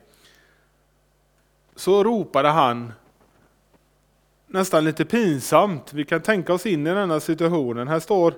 Så 1.76 2.04
ropade 2.04 2.50
han 2.50 2.94
nästan 4.48 4.86
lite 4.86 5.06
pinsamt. 5.06 5.94
Vi 5.94 6.06
kan 6.06 6.22
tänka 6.22 6.54
oss 6.54 6.66
in 6.66 6.88
i 6.88 6.94
denna 6.94 7.20
situationen. 7.20 7.88
Här 7.88 8.00
står 8.00 8.34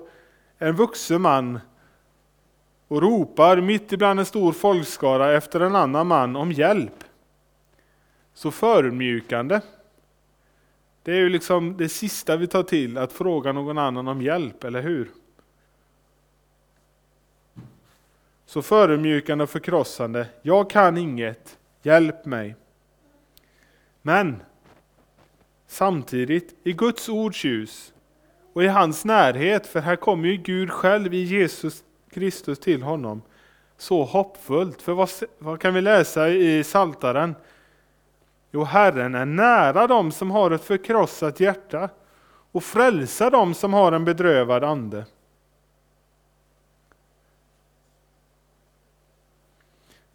en 0.58 0.76
vuxen 0.76 1.22
man 1.22 1.60
och 2.92 3.02
ropar 3.02 3.60
mitt 3.60 3.92
ibland 3.92 4.20
en 4.20 4.26
stor 4.26 4.52
folkskara 4.52 5.32
efter 5.32 5.60
en 5.60 5.76
annan 5.76 6.06
man 6.06 6.36
om 6.36 6.52
hjälp. 6.52 7.04
Så 8.34 8.50
förmjukande. 8.50 9.60
Det 11.02 11.12
är 11.12 11.16
ju 11.16 11.28
liksom 11.28 11.76
det 11.76 11.88
sista 11.88 12.36
vi 12.36 12.46
tar 12.46 12.62
till, 12.62 12.98
att 12.98 13.12
fråga 13.12 13.52
någon 13.52 13.78
annan 13.78 14.08
om 14.08 14.22
hjälp, 14.22 14.64
eller 14.64 14.82
hur? 14.82 15.10
Så 18.46 18.62
förödmjukande 18.62 19.44
och 19.44 19.50
förkrossande. 19.50 20.26
Jag 20.42 20.70
kan 20.70 20.98
inget, 20.98 21.58
hjälp 21.82 22.26
mig. 22.26 22.56
Men 24.02 24.42
samtidigt 25.66 26.54
i 26.64 26.72
Guds 26.72 27.08
ords 27.08 27.44
ljus 27.44 27.92
och 28.52 28.64
i 28.64 28.68
hans 28.68 29.04
närhet, 29.04 29.66
för 29.66 29.80
här 29.80 29.96
kommer 29.96 30.28
ju 30.28 30.36
Gud 30.36 30.70
själv 30.70 31.14
i 31.14 31.22
Jesus 31.22 31.84
Kristus 32.14 32.58
till 32.58 32.82
honom. 32.82 33.22
Så 33.76 34.04
hoppfullt. 34.04 34.82
För 34.82 34.92
vad, 34.92 35.10
vad 35.38 35.60
kan 35.60 35.74
vi 35.74 35.80
läsa 35.80 36.28
i 36.28 36.64
Saltaren? 36.64 37.34
Jo, 38.50 38.64
Herren 38.64 39.14
är 39.14 39.24
nära 39.24 39.86
dem 39.86 40.12
som 40.12 40.30
har 40.30 40.50
ett 40.50 40.64
förkrossat 40.64 41.40
hjärta 41.40 41.88
och 42.52 42.64
frälsar 42.64 43.30
dem 43.30 43.54
som 43.54 43.72
har 43.72 43.92
en 43.92 44.04
bedrövad 44.04 44.64
ande. 44.64 45.06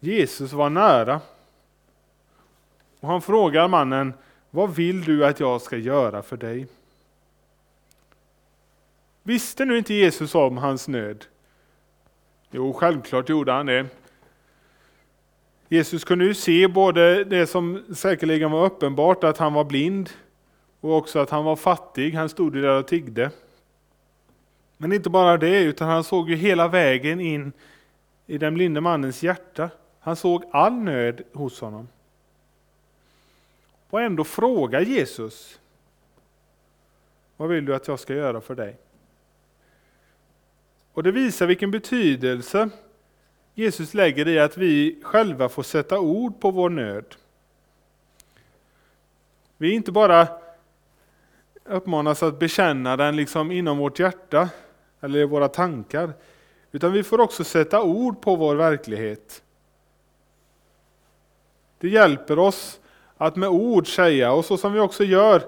Jesus 0.00 0.52
var 0.52 0.70
nära. 0.70 1.20
Och 3.00 3.08
han 3.08 3.22
frågar 3.22 3.68
mannen, 3.68 4.12
vad 4.50 4.74
vill 4.74 5.04
du 5.04 5.26
att 5.26 5.40
jag 5.40 5.62
ska 5.62 5.76
göra 5.76 6.22
för 6.22 6.36
dig? 6.36 6.66
Visste 9.22 9.64
nu 9.64 9.78
inte 9.78 9.94
Jesus 9.94 10.34
om 10.34 10.56
hans 10.56 10.88
nöd? 10.88 11.24
Jo, 12.50 12.72
självklart 12.72 13.28
gjorde 13.28 13.52
han 13.52 13.66
det. 13.66 13.86
Jesus 15.68 16.04
kunde 16.04 16.24
ju 16.24 16.34
se 16.34 16.68
både 16.68 17.24
det 17.24 17.46
som 17.46 17.84
säkerligen 17.94 18.50
var 18.50 18.66
uppenbart, 18.66 19.24
att 19.24 19.38
han 19.38 19.52
var 19.54 19.64
blind, 19.64 20.10
och 20.80 20.96
också 20.96 21.18
att 21.18 21.30
han 21.30 21.44
var 21.44 21.56
fattig. 21.56 22.14
Han 22.14 22.28
stod 22.28 22.56
ju 22.56 22.62
där 22.62 22.78
och 22.78 22.86
tiggde. 22.86 23.30
Men 24.76 24.92
inte 24.92 25.10
bara 25.10 25.36
det, 25.36 25.62
utan 25.62 25.88
han 25.88 26.04
såg 26.04 26.30
ju 26.30 26.36
hela 26.36 26.68
vägen 26.68 27.20
in 27.20 27.52
i 28.26 28.38
den 28.38 28.54
blinde 28.54 28.80
mannens 28.80 29.22
hjärta. 29.22 29.70
Han 30.00 30.16
såg 30.16 30.44
all 30.50 30.72
nöd 30.72 31.22
hos 31.32 31.60
honom. 31.60 31.88
Och 33.90 34.00
ändå 34.00 34.24
frågar 34.24 34.80
Jesus, 34.80 35.60
vad 37.36 37.48
vill 37.48 37.64
du 37.64 37.74
att 37.74 37.88
jag 37.88 38.00
ska 38.00 38.14
göra 38.14 38.40
för 38.40 38.54
dig? 38.54 38.76
Och 40.98 41.04
det 41.04 41.10
visar 41.10 41.46
vilken 41.46 41.70
betydelse 41.70 42.68
Jesus 43.54 43.94
lägger 43.94 44.28
i 44.28 44.38
att 44.38 44.56
vi 44.56 44.98
själva 45.02 45.48
får 45.48 45.62
sätta 45.62 45.98
ord 45.98 46.40
på 46.40 46.50
vår 46.50 46.70
nöd. 46.70 47.04
Vi 49.56 49.72
inte 49.72 49.92
bara 49.92 50.28
uppmanas 51.64 52.22
att 52.22 52.38
bekänna 52.38 52.96
den 52.96 53.16
liksom 53.16 53.52
inom 53.52 53.78
vårt 53.78 53.98
hjärta 53.98 54.48
eller 55.00 55.18
i 55.18 55.24
våra 55.24 55.48
tankar, 55.48 56.12
utan 56.72 56.92
vi 56.92 57.02
får 57.02 57.20
också 57.20 57.44
sätta 57.44 57.82
ord 57.82 58.20
på 58.20 58.36
vår 58.36 58.56
verklighet. 58.56 59.42
Det 61.78 61.88
hjälper 61.88 62.38
oss 62.38 62.80
att 63.16 63.36
med 63.36 63.48
ord 63.48 63.94
säga, 63.94 64.32
och 64.32 64.44
så 64.44 64.56
som 64.56 64.72
vi 64.72 64.80
också 64.80 65.04
gör 65.04 65.42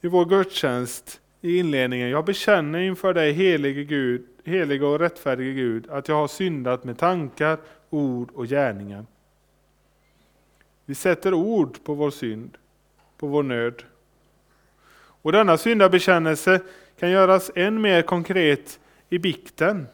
i 0.00 0.08
vår 0.08 0.24
gudstjänst 0.24 1.20
i 1.40 1.58
inledningen, 1.58 2.08
jag 2.08 2.24
bekänner 2.24 2.78
inför 2.78 3.14
dig 3.14 3.32
helige 3.32 3.84
Gud 3.84 4.26
helige 4.44 4.84
och 4.86 4.98
rättfärdige 4.98 5.52
Gud, 5.52 5.90
att 5.90 6.08
jag 6.08 6.16
har 6.16 6.28
syndat 6.28 6.84
med 6.84 6.98
tankar, 6.98 7.58
ord 7.90 8.30
och 8.34 8.46
gärningar. 8.46 9.06
Vi 10.84 10.94
sätter 10.94 11.34
ord 11.34 11.84
på 11.84 11.94
vår 11.94 12.10
synd, 12.10 12.56
på 13.16 13.26
vår 13.26 13.42
nöd. 13.42 13.82
Och 14.96 15.32
denna 15.32 15.56
syndabekännelse 15.56 16.60
kan 16.98 17.10
göras 17.10 17.50
än 17.54 17.80
mer 17.80 18.02
konkret 18.02 18.80
i 19.08 19.18
bikten. 19.18 19.86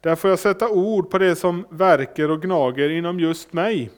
Där 0.00 0.16
får 0.16 0.30
jag 0.30 0.38
sätta 0.38 0.68
ord 0.68 1.10
på 1.10 1.18
det 1.18 1.36
som 1.36 1.66
verkar 1.70 2.30
och 2.30 2.42
gnager 2.42 2.88
inom 2.90 3.20
just 3.20 3.52
mig, 3.52 3.90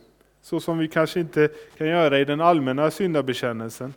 så 0.43 0.61
som 0.61 0.79
vi 0.79 0.89
kanske 0.89 1.21
inte 1.21 1.49
kan 1.77 1.87
göra 1.87 2.19
i 2.19 2.25
den 2.25 2.41
allmänna 2.41 2.91
syndabekännelsen. 2.91 3.95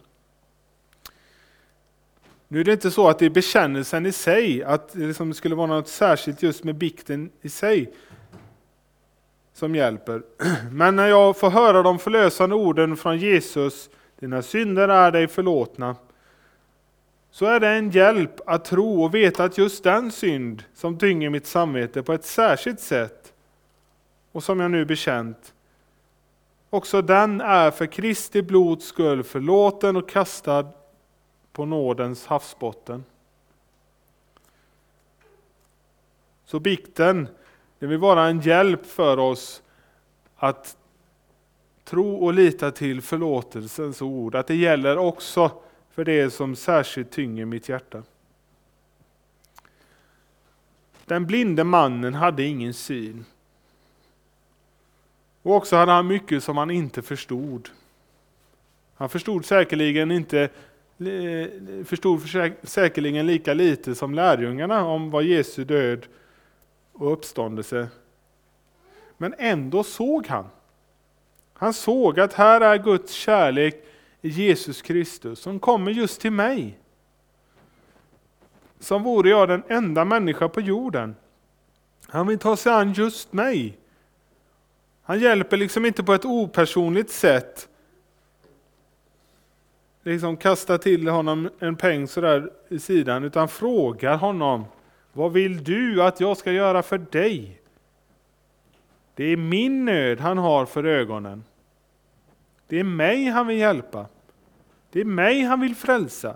Nu 2.53 2.59
är 2.59 2.63
det 2.63 2.73
inte 2.73 2.91
så 2.91 3.09
att 3.09 3.19
det 3.19 3.25
är 3.25 3.29
bekännelsen 3.29 4.05
i 4.05 4.11
sig, 4.11 4.63
att 4.63 4.93
det 4.93 5.07
liksom 5.07 5.33
skulle 5.33 5.55
vara 5.55 5.67
något 5.67 5.87
särskilt 5.87 6.43
just 6.43 6.63
med 6.63 6.75
bikten 6.75 7.29
i 7.41 7.49
sig 7.49 7.93
som 9.53 9.75
hjälper. 9.75 10.21
Men 10.71 10.95
när 10.95 11.07
jag 11.07 11.37
får 11.37 11.49
höra 11.49 11.81
de 11.81 11.99
förlösande 11.99 12.55
orden 12.55 12.97
från 12.97 13.17
Jesus, 13.17 13.89
dina 14.19 14.41
synder 14.41 14.87
är 14.87 15.11
dig 15.11 15.27
förlåtna, 15.27 15.95
så 17.31 17.45
är 17.45 17.59
det 17.59 17.67
en 17.67 17.89
hjälp 17.89 18.41
att 18.45 18.65
tro 18.65 19.03
och 19.03 19.15
veta 19.15 19.43
att 19.43 19.57
just 19.57 19.83
den 19.83 20.11
synd 20.11 20.63
som 20.75 20.97
tynger 20.97 21.29
mitt 21.29 21.47
samvete 21.47 22.03
på 22.03 22.13
ett 22.13 22.25
särskilt 22.25 22.79
sätt, 22.79 23.33
och 24.31 24.43
som 24.43 24.59
jag 24.59 24.71
nu 24.71 24.85
bekänt, 24.85 25.53
också 26.69 27.01
den 27.01 27.41
är 27.41 27.71
för 27.71 27.85
Kristi 27.85 28.41
blods 28.41 28.85
skull 28.85 29.23
förlåten 29.23 29.95
och 29.95 30.09
kastad 30.09 30.67
på 31.53 31.65
nådens 31.65 32.25
havsbotten. 32.25 33.03
Så 36.45 36.59
bikten, 36.59 37.27
det 37.79 37.87
vill 37.87 37.97
vara 37.97 38.27
en 38.27 38.41
hjälp 38.41 38.85
för 38.85 39.19
oss 39.19 39.61
att 40.35 40.77
tro 41.83 42.15
och 42.15 42.33
lita 42.33 42.71
till 42.71 43.01
förlåtelsens 43.01 44.01
ord, 44.01 44.35
att 44.35 44.47
det 44.47 44.55
gäller 44.55 44.97
också 44.97 45.51
för 45.91 46.05
det 46.05 46.29
som 46.29 46.55
särskilt 46.55 47.11
tynger 47.11 47.45
mitt 47.45 47.69
hjärta. 47.69 48.03
den 51.11 51.25
blinde 51.25 51.63
mannen 51.63 52.13
hade 52.13 52.43
ingen 52.43 52.73
syn. 52.73 53.25
Och 55.41 55.55
också 55.55 55.75
hade 55.75 55.91
han 55.91 56.07
mycket 56.07 56.43
som 56.43 56.57
han 56.57 56.71
inte 56.71 57.01
förstod. 57.01 57.69
Han 58.95 59.09
förstod 59.09 59.45
säkerligen 59.45 60.11
inte 60.11 60.49
förstod 61.85 62.21
säkerligen 62.63 63.25
lika 63.25 63.53
lite 63.53 63.95
som 63.95 64.13
lärjungarna 64.13 64.85
om 64.85 65.11
vad 65.11 65.23
Jesu 65.23 65.63
död 65.63 66.05
och 66.93 67.13
uppståndelse. 67.13 67.87
Men 69.17 69.33
ändå 69.37 69.83
såg 69.83 70.27
han. 70.27 70.45
Han 71.53 71.73
såg 71.73 72.19
att 72.19 72.33
här 72.33 72.61
är 72.61 72.77
Guds 72.77 73.13
kärlek 73.13 73.83
i 74.21 74.29
Jesus 74.29 74.81
Kristus 74.81 75.39
som 75.39 75.59
kommer 75.59 75.91
just 75.91 76.21
till 76.21 76.31
mig. 76.31 76.79
Som 78.79 79.03
vore 79.03 79.29
jag 79.29 79.49
den 79.49 79.63
enda 79.67 80.05
människa 80.05 80.49
på 80.49 80.61
jorden. 80.61 81.15
Han 82.07 82.27
vill 82.27 82.39
ta 82.39 82.57
sig 82.57 82.71
an 82.71 82.93
just 82.93 83.33
mig. 83.33 83.77
Han 85.03 85.19
hjälper 85.19 85.57
liksom 85.57 85.85
inte 85.85 86.03
på 86.03 86.13
ett 86.13 86.25
opersonligt 86.25 87.11
sätt. 87.11 87.67
Liksom 90.03 90.37
kasta 90.37 90.77
till 90.77 91.07
honom 91.07 91.49
en 91.59 91.75
peng 91.75 92.07
sådär 92.07 92.51
i 92.69 92.79
sidan, 92.79 93.23
utan 93.23 93.47
frågar 93.47 94.17
honom. 94.17 94.65
Vad 95.13 95.33
vill 95.33 95.63
du 95.63 96.03
att 96.03 96.19
jag 96.19 96.37
ska 96.37 96.51
göra 96.51 96.83
för 96.83 96.97
dig? 96.97 97.61
Det 99.15 99.23
är 99.23 99.37
min 99.37 99.85
nöd 99.85 100.19
han 100.19 100.37
har 100.37 100.65
för 100.65 100.83
ögonen. 100.83 101.43
Det 102.67 102.79
är 102.79 102.83
mig 102.83 103.25
han 103.25 103.47
vill 103.47 103.57
hjälpa. 103.57 104.05
Det 104.91 105.01
är 105.01 105.05
mig 105.05 105.41
han 105.41 105.59
vill 105.59 105.75
frälsa. 105.75 106.35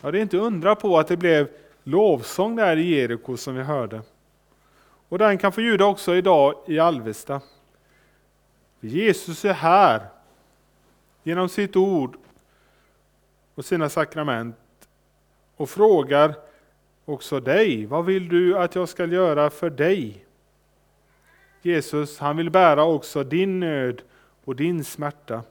Ja, 0.00 0.10
det 0.10 0.18
är 0.18 0.22
inte 0.22 0.38
undra 0.38 0.74
på 0.74 0.98
att 0.98 1.08
det 1.08 1.16
blev 1.16 1.48
lovsång 1.82 2.56
där 2.56 2.76
i 2.76 2.94
Jeriko 2.94 3.36
som 3.36 3.54
vi 3.54 3.62
hörde. 3.62 4.02
Och 5.08 5.18
den 5.18 5.38
kan 5.38 5.52
få 5.52 5.60
ljuda 5.60 5.84
också 5.84 6.14
idag 6.14 6.54
i 6.66 6.78
Alvesta. 6.78 7.40
Jesus 8.80 9.44
är 9.44 9.52
här 9.52 10.00
genom 11.22 11.48
sitt 11.48 11.76
ord 11.76 12.16
och 13.54 13.64
sina 13.64 13.88
sakrament 13.88 14.56
och 15.56 15.70
frågar 15.70 16.34
också 17.04 17.40
dig, 17.40 17.86
vad 17.86 18.04
vill 18.04 18.28
du 18.28 18.58
att 18.58 18.74
jag 18.74 18.88
ska 18.88 19.06
göra 19.06 19.50
för 19.50 19.70
dig? 19.70 20.24
Jesus, 21.62 22.18
han 22.18 22.36
vill 22.36 22.50
bära 22.50 22.84
också 22.84 23.24
din 23.24 23.60
nöd 23.60 24.02
och 24.44 24.56
din 24.56 24.84
smärta. 24.84 25.42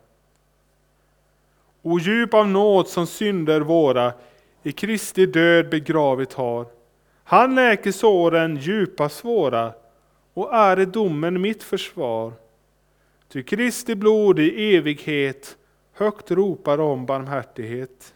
O 1.82 2.00
djup 2.00 2.34
av 2.34 2.48
nåd 2.48 2.88
som 2.88 3.08
synder 3.08 3.62
våra 3.62 4.14
i 4.64 4.72
Kristi 4.72 5.26
död 5.26 5.70
begravit 5.70 6.34
har. 6.34 6.66
Han 7.24 7.56
läker 7.56 7.92
såren 7.92 8.58
djupa 8.58 9.10
svåra 9.10 9.74
och 10.34 10.54
är 10.54 10.80
i 10.80 10.86
domen 10.86 11.42
mitt 11.42 11.64
försvar. 11.64 12.34
Ty 13.28 13.44
Kristi 13.44 13.96
blod 13.96 14.40
i 14.40 14.76
evighet 14.76 15.58
högt 16.02 16.32
ropar 16.32 16.80
om 16.80 17.06
barmhärtighet. 17.06 18.14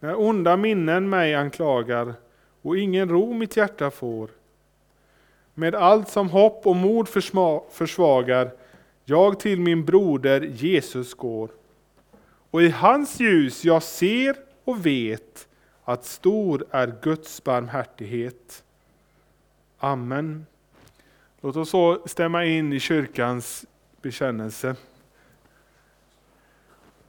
När 0.00 0.20
onda 0.20 0.56
minnen 0.56 1.08
mig 1.08 1.34
anklagar 1.34 2.14
och 2.62 2.78
ingen 2.78 3.08
ro 3.08 3.32
mitt 3.32 3.56
hjärta 3.56 3.90
får. 3.90 4.30
Med 5.54 5.74
allt 5.74 6.08
som 6.08 6.30
hopp 6.30 6.66
och 6.66 6.76
mod 6.76 7.08
försvagar 7.70 8.50
jag 9.04 9.40
till 9.40 9.60
min 9.60 9.84
broder 9.84 10.40
Jesus 10.40 11.14
går. 11.14 11.50
Och 12.50 12.62
i 12.62 12.68
hans 12.68 13.20
ljus 13.20 13.64
jag 13.64 13.82
ser 13.82 14.36
och 14.64 14.86
vet 14.86 15.48
att 15.84 16.04
stor 16.04 16.64
är 16.70 16.94
Guds 17.02 17.44
barmhärtighet. 17.44 18.64
Amen. 19.78 20.46
Låt 21.40 21.56
oss 21.56 21.70
så 21.70 22.02
stämma 22.06 22.44
in 22.44 22.72
i 22.72 22.80
kyrkans 22.80 23.64
bekännelse. 24.02 24.76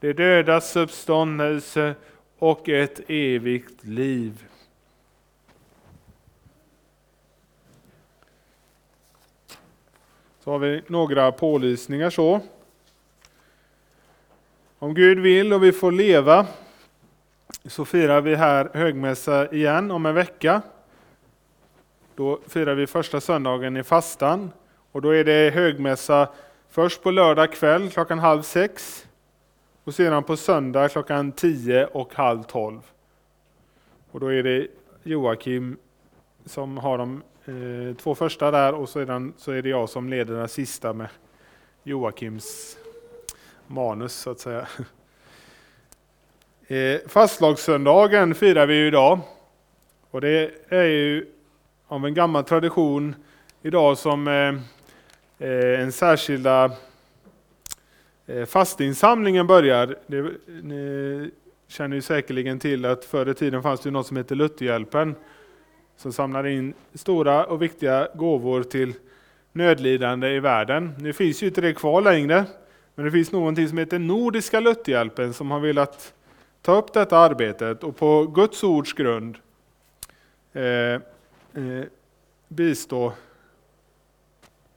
de 0.00 0.12
dödas 0.12 0.76
uppståndelse 0.76 1.94
och 2.38 2.68
ett 2.68 3.00
evigt 3.08 3.84
liv. 3.84 4.44
Så 10.44 10.50
har 10.50 10.58
vi 10.58 10.82
några 10.86 11.32
pålysningar 11.32 12.10
så. 12.10 12.40
Om 14.78 14.94
Gud 14.94 15.18
vill 15.18 15.52
och 15.52 15.62
vi 15.62 15.72
får 15.72 15.92
leva 15.92 16.46
så 17.64 17.84
firar 17.84 18.20
vi 18.20 18.34
här 18.34 18.70
högmässa 18.74 19.52
igen 19.52 19.90
om 19.90 20.06
en 20.06 20.14
vecka. 20.14 20.62
Då 22.14 22.40
firar 22.48 22.74
vi 22.74 22.86
första 22.86 23.20
söndagen 23.20 23.76
i 23.76 23.82
fastan 23.82 24.50
och 24.92 25.02
då 25.02 25.10
är 25.10 25.24
det 25.24 25.54
högmässa 25.54 26.28
först 26.70 27.02
på 27.02 27.10
lördag 27.10 27.52
kväll 27.52 27.90
klockan 27.90 28.18
halv 28.18 28.42
sex 28.42 29.07
och 29.88 29.94
sedan 29.94 30.22
på 30.22 30.36
söndag 30.36 30.88
klockan 30.88 31.32
10 31.32 31.86
och 31.86 32.14
halv 32.14 32.42
tolv. 32.42 32.80
Och 34.10 34.20
då 34.20 34.32
är 34.32 34.42
det 34.42 34.66
Joakim 35.02 35.76
som 36.44 36.78
har 36.78 36.98
de 36.98 37.22
eh, 37.44 37.96
två 37.96 38.14
första 38.14 38.50
där 38.50 38.74
och 38.74 38.88
sedan 38.88 39.32
så 39.36 39.52
är 39.52 39.62
det 39.62 39.68
jag 39.68 39.88
som 39.88 40.08
leder 40.08 40.34
den 40.34 40.48
sista 40.48 40.92
med 40.92 41.08
Joakims 41.82 42.78
manus 43.66 44.12
så 44.12 44.30
att 44.30 44.40
säga. 44.40 44.68
Eh, 46.70 47.00
fastlagssöndagen 47.06 48.34
firar 48.34 48.66
vi 48.66 48.86
idag. 48.86 49.20
Och 50.10 50.20
det 50.20 50.50
är 50.68 50.84
ju 50.84 51.26
av 51.86 52.06
en 52.06 52.14
gammal 52.14 52.44
tradition 52.44 53.14
idag 53.62 53.98
som 53.98 54.28
eh, 54.28 54.54
eh 55.48 55.80
en 55.80 55.92
särskilda 55.92 56.72
Eh, 58.28 58.44
fastinsamlingen 58.44 59.46
börjar. 59.46 59.96
Det, 60.06 60.32
ni 60.62 61.30
känner 61.68 61.96
ju 61.96 62.02
säkerligen 62.02 62.58
till 62.58 62.84
att 62.84 63.04
förr 63.04 63.28
i 63.28 63.34
tiden 63.34 63.62
fanns 63.62 63.80
det 63.80 63.90
något 63.90 64.06
som 64.06 64.16
hette 64.16 64.34
Lutherhjälpen 64.34 65.14
som 65.96 66.12
samlade 66.12 66.52
in 66.52 66.74
stora 66.94 67.44
och 67.44 67.62
viktiga 67.62 68.08
gåvor 68.14 68.62
till 68.62 68.94
nödlidande 69.52 70.28
i 70.28 70.40
världen. 70.40 70.94
Nu 70.98 71.12
finns 71.12 71.42
ju 71.42 71.46
inte 71.46 71.60
det 71.60 71.72
kvar 71.74 72.02
längre, 72.02 72.44
men 72.94 73.04
det 73.04 73.10
finns 73.10 73.32
någonting 73.32 73.68
som 73.68 73.78
heter 73.78 73.98
Nordiska 73.98 74.60
Lutherhjälpen 74.60 75.34
som 75.34 75.50
har 75.50 75.60
velat 75.60 76.14
ta 76.62 76.78
upp 76.78 76.92
detta 76.92 77.18
arbetet 77.18 77.84
och 77.84 77.96
på 77.96 78.26
Guds 78.26 78.62
ords 78.64 78.92
grund 78.92 79.36
eh, 80.52 80.62
eh, 80.62 81.00
bistå 82.48 83.12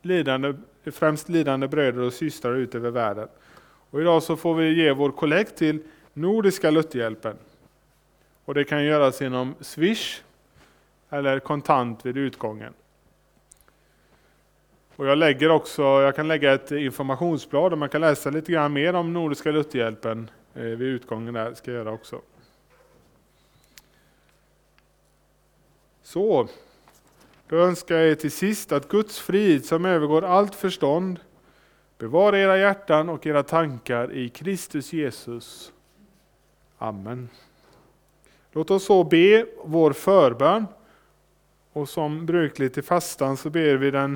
lidande, 0.01 0.53
främst 0.91 1.29
lidande 1.29 1.67
bröder 1.67 2.01
och 2.01 2.13
systrar 2.13 2.55
ut 2.55 2.75
över 2.75 2.89
världen. 2.89 3.27
Och 3.91 4.01
idag 4.01 4.23
så 4.23 4.35
får 4.35 4.55
vi 4.55 4.73
ge 4.73 4.91
vår 4.91 5.11
kollekt 5.11 5.57
till 5.57 5.83
Nordiska 6.13 6.71
Lutherhjälpen. 6.71 7.37
Och 8.45 8.53
det 8.53 8.63
kan 8.63 8.83
göras 8.83 9.21
genom 9.21 9.55
Swish 9.59 10.21
eller 11.09 11.39
kontant 11.39 12.05
vid 12.05 12.17
utgången. 12.17 12.73
Och 14.95 15.05
jag, 15.07 15.17
lägger 15.17 15.51
också, 15.51 15.81
jag 15.81 16.15
kan 16.15 16.27
lägga 16.27 16.53
ett 16.53 16.71
informationsblad 16.71 17.71
där 17.71 17.75
man 17.75 17.89
kan 17.89 18.01
läsa 18.01 18.29
lite 18.29 18.51
grann 18.51 18.73
mer 18.73 18.93
om 18.93 19.13
Nordiska 19.13 19.51
Lutherhjälpen 19.51 20.29
eh, 20.53 20.61
vid 20.63 20.81
utgången 20.81 21.33
där, 21.33 21.53
ska 21.53 21.71
jag 21.71 21.77
göra 21.77 21.91
också. 21.91 22.21
Så, 26.03 26.47
Då 27.47 27.57
önskar 27.57 27.95
jag 27.95 28.07
er 28.07 28.15
till 28.15 28.31
sist 28.31 28.71
att 28.71 28.87
Guds 28.87 29.19
frid 29.19 29.65
som 29.65 29.85
övergår 29.85 30.21
allt 30.21 30.55
förstånd 30.55 31.19
bevara 32.01 32.39
era 32.39 32.57
hjärtan 32.57 33.09
och 33.09 33.27
era 33.27 33.43
tankar 33.43 34.13
i 34.13 34.29
Kristus 34.29 34.93
Jesus. 34.93 35.73
Amen. 36.77 37.29
Låt 38.51 38.71
oss 38.71 38.85
så 38.85 39.03
be 39.03 39.45
vår 39.63 39.93
förbön. 39.93 40.65
Och 41.73 41.89
som 41.89 42.25
brukligt 42.25 42.77
i 42.77 42.81
fastan 42.81 43.37
så 43.37 43.49
ber 43.49 43.75
vi 43.75 43.91
den 43.91 44.13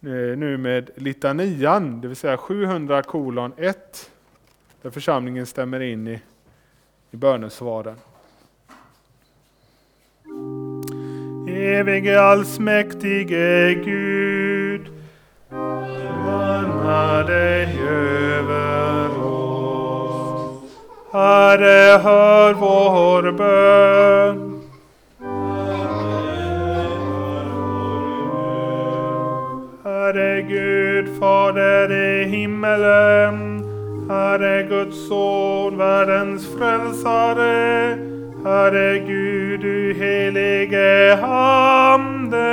eh, 0.00 0.38
nu 0.38 0.56
med 0.56 0.90
litanian, 0.94 2.00
det 2.00 2.08
vill 2.08 2.16
säga 2.16 2.36
700 2.36 3.02
kolon 3.02 3.52
1, 3.56 4.10
där 4.82 4.90
församlingen 4.90 5.46
stämmer 5.46 5.80
in 5.80 6.08
i, 6.08 6.20
i 7.10 7.16
bönesvaren. 7.16 7.96
Evige 11.48 12.20
allsmäktige 12.20 13.74
Gud, 13.74 14.31
Herre, 16.92 17.24
dig 17.26 17.80
över 17.88 19.24
oss. 19.24 20.62
Herre, 21.12 21.98
hör 21.98 22.54
vår 22.54 23.32
bön. 23.32 24.60
Herre 29.84 30.42
Gud, 30.42 31.18
Fader 31.20 31.92
i 31.92 32.24
himmelen, 32.24 33.64
Herre 34.08 34.62
Guds 34.62 35.08
son, 35.08 35.78
världens 35.78 36.46
frälsare, 36.56 37.98
Herre 38.44 38.98
Gud, 38.98 39.60
du 39.60 39.94
helige 39.94 41.18
Ande, 41.22 42.52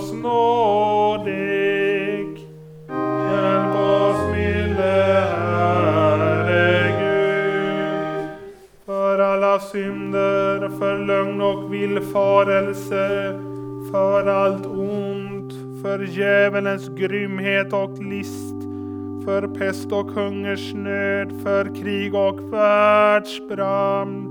oss 0.00 0.12
nådig, 0.12 1.28
hjälp 3.30 3.74
oss 3.76 4.32
milde 4.32 5.24
Herre 5.30 6.92
Gud. 7.00 8.28
För 8.86 9.18
alla 9.18 9.60
synder, 9.60 10.68
för 10.78 10.98
lögn 11.06 11.40
och 11.40 11.74
villfarelse, 11.74 13.38
för 13.92 14.26
allt 14.26 14.66
ont, 14.66 15.52
för 15.82 15.98
djävulens 15.98 16.88
grymhet 16.88 17.72
och 17.72 18.02
list, 18.02 18.54
för 19.24 19.58
pest 19.58 19.92
och 19.92 20.10
hungersnöd, 20.10 21.42
för 21.42 21.74
krig 21.82 22.14
och 22.14 22.52
världsbrand, 22.52 24.29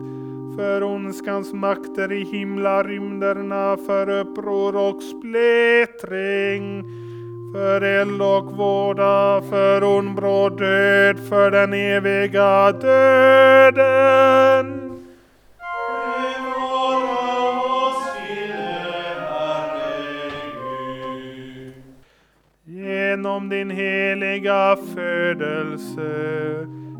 för 0.60 0.84
ondskans 0.84 1.54
makter 1.54 2.12
i 2.12 2.24
himlarymderna, 2.24 3.78
för 3.78 4.10
uppror 4.10 4.76
och 4.76 5.04
splittring, 5.04 6.84
för 7.54 7.82
eld 7.82 8.22
och 8.22 8.58
våda, 8.58 9.42
för 9.50 9.84
ondbråd 9.84 10.58
död, 10.58 11.20
för 11.30 11.52
den 11.52 11.74
eviga 11.74 12.72
döden. 12.72 13.80
Genom 22.66 23.50
din 23.50 23.70
heliga 23.70 24.78
födelse, 24.96 26.10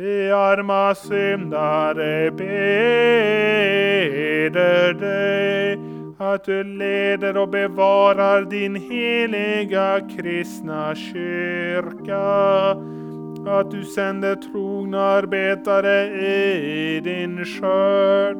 Vi 0.00 0.30
arma 0.30 0.94
syndare 0.94 2.30
beder 2.30 2.52
dig 4.92 5.78
att 6.18 6.44
du 6.44 6.64
leder 6.64 7.36
och 7.36 7.48
bevarar 7.48 8.42
din 8.42 8.76
heliga 8.76 10.00
kristna 10.16 10.94
kyrka. 10.94 12.20
Att 13.46 13.70
du 13.70 13.84
sänder 13.84 14.34
trogna 14.34 15.00
arbetare 15.00 16.06
i 16.06 17.00
din 17.00 17.44
skörd. 17.44 18.36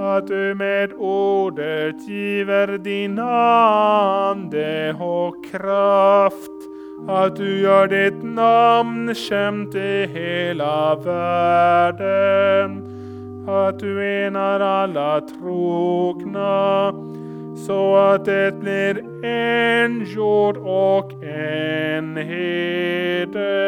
Att 0.00 0.26
du 0.26 0.54
med 0.54 0.92
ordet 0.98 2.08
giver 2.08 2.78
din 2.78 3.18
ande 3.18 4.94
och 5.00 5.50
kraft 5.50 6.57
att 7.06 7.36
du 7.36 7.60
gör 7.60 7.86
ditt 7.86 8.22
namn 8.22 9.14
känt 9.14 9.74
i 9.74 10.06
hela 10.14 10.94
världen. 10.94 12.18
Att 13.48 13.78
du 13.78 14.24
enar 14.26 14.60
alla 14.60 15.20
trogna 15.20 16.92
så 17.66 17.96
att 17.96 18.24
det 18.24 18.60
blir 18.60 19.24
en 19.24 20.04
jord 20.06 20.56
och 20.56 21.12
en 21.24 22.16
hede. 22.16 23.58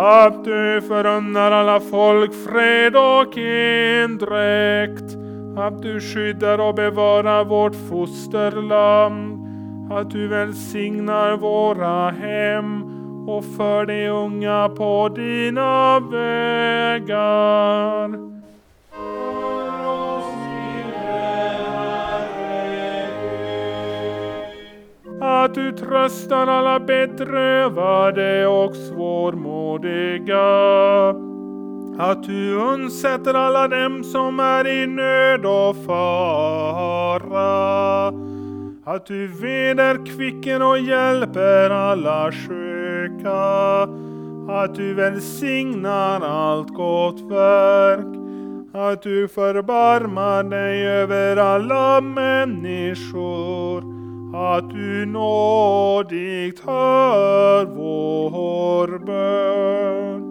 Att 0.00 0.44
du 0.44 0.82
förunnar 0.88 1.50
alla 1.52 1.80
folk 1.80 2.32
fred 2.34 2.96
och 2.96 3.38
endräkt. 3.38 5.16
Att 5.56 5.82
du 5.82 6.00
skyddar 6.00 6.58
och 6.58 6.74
bevarar 6.74 7.44
vårt 7.44 7.74
fosterland. 7.88 9.46
Att 9.92 10.10
du 10.10 10.28
välsignar 10.28 11.36
våra 11.36 12.10
hem 12.10 12.82
och 13.28 13.44
för 13.44 13.86
de 13.86 14.08
unga 14.08 14.68
på 14.68 15.08
dina 15.08 16.00
vägar. 16.00 17.38
Att 25.20 25.54
du 25.54 25.72
tröstar 25.72 26.46
alla 26.46 26.80
bedrövade 26.80 28.46
och 28.46 28.76
nådiga. 29.68 31.08
Att 31.98 32.22
du 32.22 32.54
undsätter 32.54 33.34
alla 33.34 33.68
dem 33.68 34.04
som 34.04 34.40
är 34.40 34.66
i 34.66 34.86
nöd 34.86 35.46
och 35.46 35.76
fara. 35.86 37.28
Att 38.84 39.06
du 39.06 39.26
vederkvicker 39.26 40.62
och 40.62 40.78
hjälper 40.78 41.70
alla 41.70 42.32
sjuka. 42.32 43.32
Att 44.48 44.74
du 44.74 44.94
välsignar 44.94 46.20
allt 46.20 46.68
gott 46.68 47.20
verk. 47.20 48.18
Att 48.72 49.02
du 49.02 49.28
förbarmar 49.28 50.42
dig 50.42 50.86
över 50.86 51.36
alla 51.36 52.00
människor 52.00 53.97
att 54.38 54.70
du 54.70 55.06
nådigt 55.06 56.60
hör 56.66 57.64
vår 57.64 58.98
bön. 58.98 60.24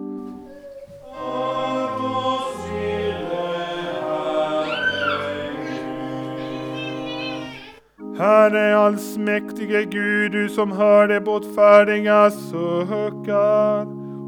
Herre 8.18 8.76
allsmäktige 8.76 9.84
Gud, 9.84 10.32
du 10.32 10.48
som 10.48 10.72
hör 10.72 11.08
de 11.08 11.20
botfärdiga 11.20 12.30
suckar 12.30 13.86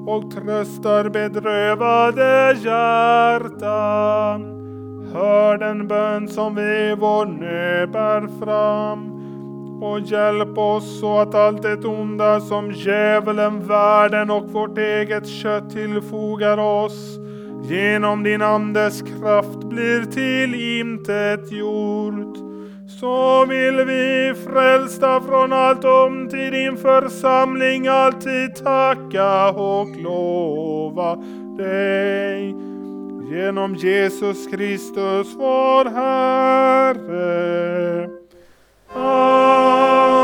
och 0.09 0.31
tröstar 0.31 1.09
bedrövade 1.09 2.57
hjärtan. 2.64 4.43
Hör 5.12 5.59
den 5.59 5.89
bön 5.89 6.28
som 6.28 6.55
vi 6.55 6.97
vår 6.99 7.26
nöd 7.26 7.91
bär 7.91 8.45
fram 8.45 9.20
och 9.83 10.01
hjälp 10.01 10.59
oss 10.59 11.01
så 11.01 11.18
att 11.18 11.35
allt 11.35 11.62
det 11.62 11.85
onda 11.85 12.41
som 12.41 12.72
djävulen, 12.72 13.66
världen 13.66 14.31
och 14.31 14.51
vårt 14.51 14.78
eget 14.78 15.28
kött 15.28 15.70
tillfogar 15.70 16.59
oss 16.59 17.18
genom 17.62 18.22
din 18.22 18.43
Andes 18.43 19.03
kraft 19.03 19.59
blir 19.64 20.05
till 20.05 20.81
intet 20.81 21.53
gjort 21.53 22.51
så 23.01 23.47
vill 23.47 23.76
vi 23.76 24.35
frälsta 24.47 25.20
från 25.20 25.53
allt 25.53 25.85
om 25.85 26.28
till 26.28 26.51
din 26.53 26.76
församling 26.76 27.89
alltid 27.89 28.55
tacka 28.55 29.51
och 29.51 29.97
lova 29.97 31.16
dig. 31.57 32.55
Genom 33.31 33.74
Jesus 33.74 34.47
Kristus 34.47 35.35
vår 35.37 35.85
Herre. 35.91 37.41
Amen. 38.93 40.20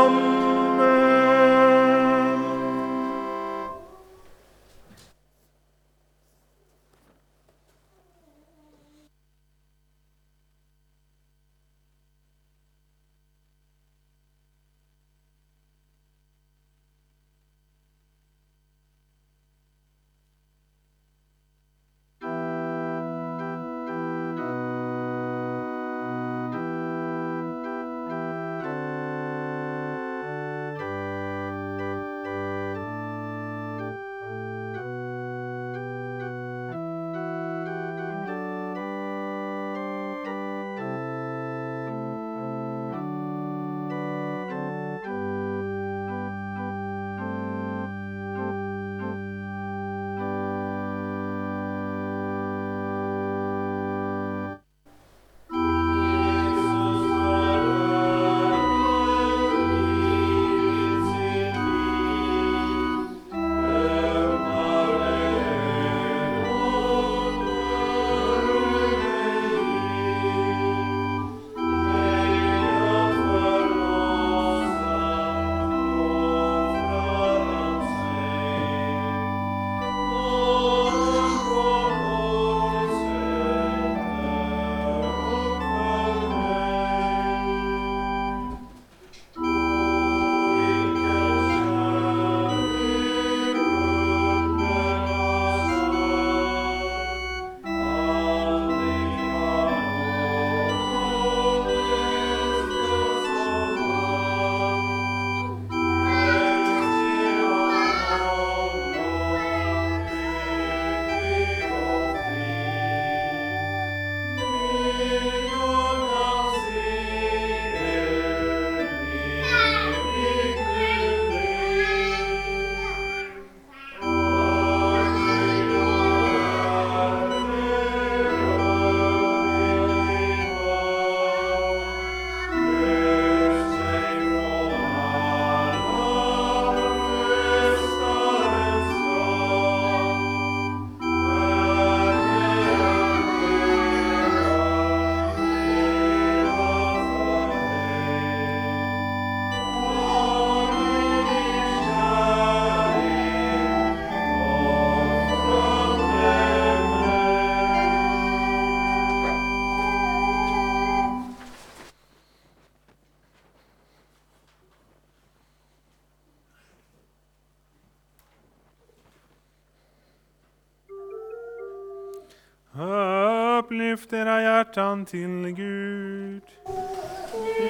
Upplyft 173.67 174.13
era 174.13 174.41
hjärtan 174.41 175.05
till 175.05 175.51
Gud. 175.55 176.41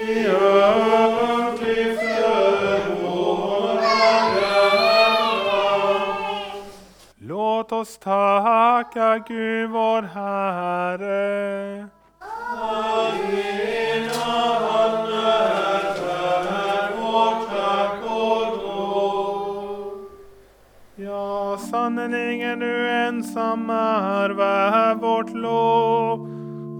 Vi 0.05 0.27
upplyfter 1.47 2.01
våra 3.03 3.81
hjärtan. 4.35 5.07
Låt 7.17 7.71
oss 7.71 7.97
tacka 7.97 9.23
Gud 9.27 9.69
vår 9.69 10.01
Herre. 10.01 11.87
Amen. 12.19 13.76
Sannerligen 21.87 22.59
du 22.59 22.89
ensam 22.89 23.69
är 23.69 24.29
värd 24.29 24.97
vårt 24.97 25.33
lov. 25.33 26.27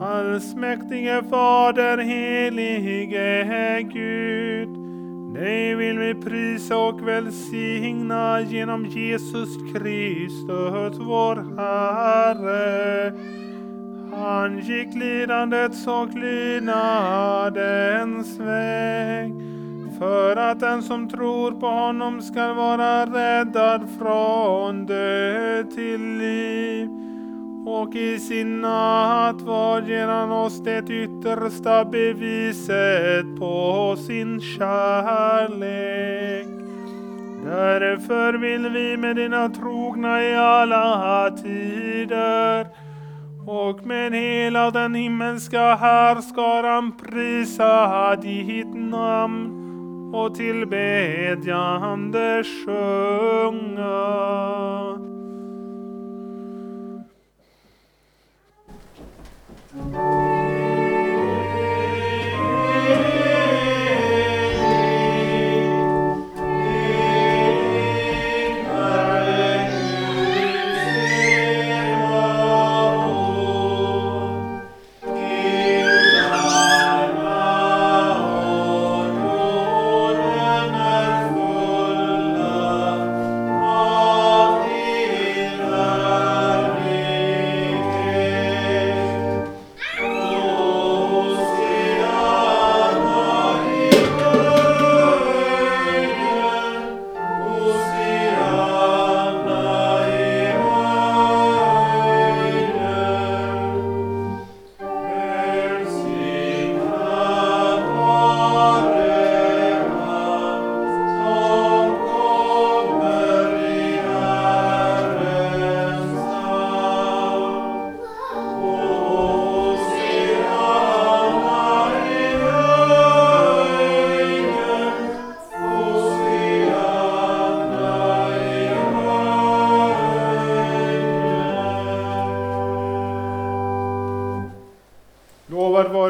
Allsmäktige 0.01 1.23
Fader, 1.29 1.97
helige 1.97 3.81
Gud. 3.93 4.69
Dig 5.33 5.75
vill 5.75 5.99
vi 5.99 6.15
prisa 6.15 6.77
och 6.77 7.07
välsigna 7.07 8.41
genom 8.41 8.85
Jesus 8.85 9.49
Kristus, 9.73 10.97
vår 10.99 11.35
Herre. 11.57 13.13
Han 14.11 14.59
gick 14.59 14.95
lidandets 14.95 15.87
och 15.87 16.13
lydnadens 16.15 17.49
väg 18.39 19.36
för 19.97 20.35
att 20.35 20.59
den 20.59 20.83
som 20.83 21.09
tror 21.09 21.51
på 21.51 21.67
honom 21.67 22.21
skall 22.21 22.55
vara 22.55 23.05
räddad 23.05 23.89
från 23.99 24.85
död 24.85 25.71
till 25.71 26.17
liv. 26.17 26.89
Och 27.65 27.95
i 27.95 28.19
sin 28.19 28.61
nattvard 28.61 29.87
ger 29.87 30.07
han 30.07 30.31
oss 30.31 30.63
det 30.63 30.89
yttersta 30.89 31.85
beviset 31.85 33.39
på 33.39 33.95
sin 34.07 34.41
kärlek. 34.41 35.67
Därför 37.45 38.33
vill 38.33 38.69
vi 38.69 38.97
med 38.97 39.15
dina 39.15 39.49
trogna 39.49 40.23
i 40.23 40.35
alla 40.35 41.31
tider 41.43 42.67
och 43.47 43.85
med 43.85 44.13
hela 44.13 44.71
den 44.71 44.95
himmelska 44.95 45.75
härskaran 45.75 46.91
prisa 46.97 48.15
ditt 48.15 48.75
namn 48.75 49.56
och 50.13 50.35
tillbedjande 50.35 52.43
sjunga. 52.43 53.97
thank 59.93 60.36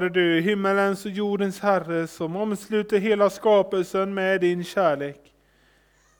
Fader 0.07 0.21
du, 0.21 0.41
himmelens 0.41 1.05
och 1.05 1.11
jordens 1.11 1.59
Herre, 1.59 2.07
som 2.07 2.35
omsluter 2.35 2.99
hela 2.99 3.29
skapelsen 3.29 4.13
med 4.13 4.41
din 4.41 4.63
kärlek. 4.63 5.33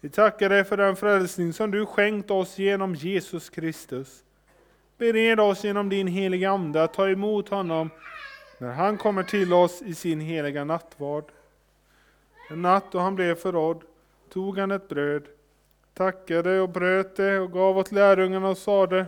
Vi 0.01 0.09
tackar 0.09 0.49
dig 0.49 0.63
för 0.63 0.77
den 0.77 0.95
frälsning 0.95 1.53
som 1.53 1.71
du 1.71 1.85
skänkt 1.85 2.31
oss 2.31 2.57
genom 2.57 2.95
Jesus 2.95 3.49
Kristus. 3.49 4.23
Bered 4.97 5.39
oss 5.39 5.63
genom 5.63 5.89
din 5.89 6.07
heliga 6.07 6.49
Ande 6.49 6.83
att 6.83 6.93
ta 6.93 7.09
emot 7.09 7.49
honom 7.49 7.89
när 8.57 8.71
han 8.71 8.97
kommer 8.97 9.23
till 9.23 9.53
oss 9.53 9.81
i 9.81 9.95
sin 9.95 10.19
heliga 10.19 10.63
nattvard. 10.63 11.25
En 12.49 12.61
natt 12.61 12.91
då 12.91 12.99
han 12.99 13.15
blev 13.15 13.35
förrådd 13.35 13.81
tog 14.33 14.57
han 14.57 14.71
ett 14.71 14.89
bröd, 14.89 15.23
tackade 15.93 16.59
och 16.59 16.69
bröt 16.69 17.15
det 17.15 17.39
och 17.39 17.51
gav 17.51 17.77
åt 17.77 17.91
lärjungarna 17.91 18.49
och 18.49 18.57
sade 18.57 19.05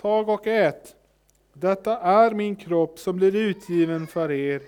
Tag 0.00 0.28
och 0.28 0.46
ät. 0.46 0.96
Detta 1.56 1.98
är 1.98 2.34
min 2.34 2.56
kropp 2.56 2.98
som 2.98 3.16
blir 3.16 3.36
utgiven 3.36 4.06
för 4.06 4.30
er. 4.30 4.62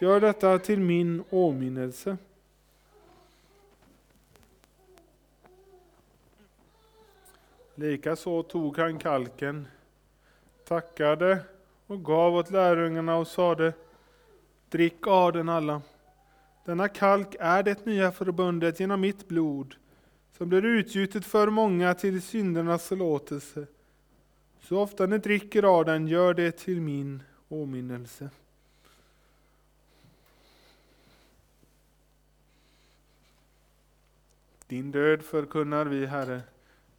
Gör 0.00 0.20
detta 0.20 0.58
till 0.58 0.80
min 0.80 1.24
åminnelse. 1.30 2.16
Likaså 7.74 8.42
tog 8.42 8.78
han 8.78 8.98
kalken, 8.98 9.66
tackade 10.64 11.38
och 11.86 12.04
gav 12.04 12.34
åt 12.34 12.50
lärjungarna 12.50 13.16
och 13.16 13.26
sade 13.26 13.72
Drick 14.70 15.06
av 15.06 15.32
den 15.32 15.48
alla. 15.48 15.82
Denna 16.64 16.88
kalk 16.88 17.36
är 17.40 17.62
det 17.62 17.86
nya 17.86 18.12
förbundet 18.12 18.80
genom 18.80 19.00
mitt 19.00 19.28
blod, 19.28 19.74
som 20.38 20.48
blir 20.48 20.64
utgjutet 20.64 21.26
för 21.26 21.50
många 21.50 21.94
till 21.94 22.22
syndernas 22.22 22.88
förlåtelse. 22.88 23.66
Så 24.68 24.78
ofta 24.78 25.06
ni 25.06 25.18
dricker 25.18 25.62
av 25.62 25.84
den, 25.84 26.08
gör 26.08 26.34
det 26.34 26.52
till 26.52 26.80
min 26.80 27.22
åminnelse. 27.48 28.30
Din 34.66 34.90
död 34.90 35.22
förkunnar 35.22 35.84
vi, 35.84 36.06
Herre. 36.06 36.40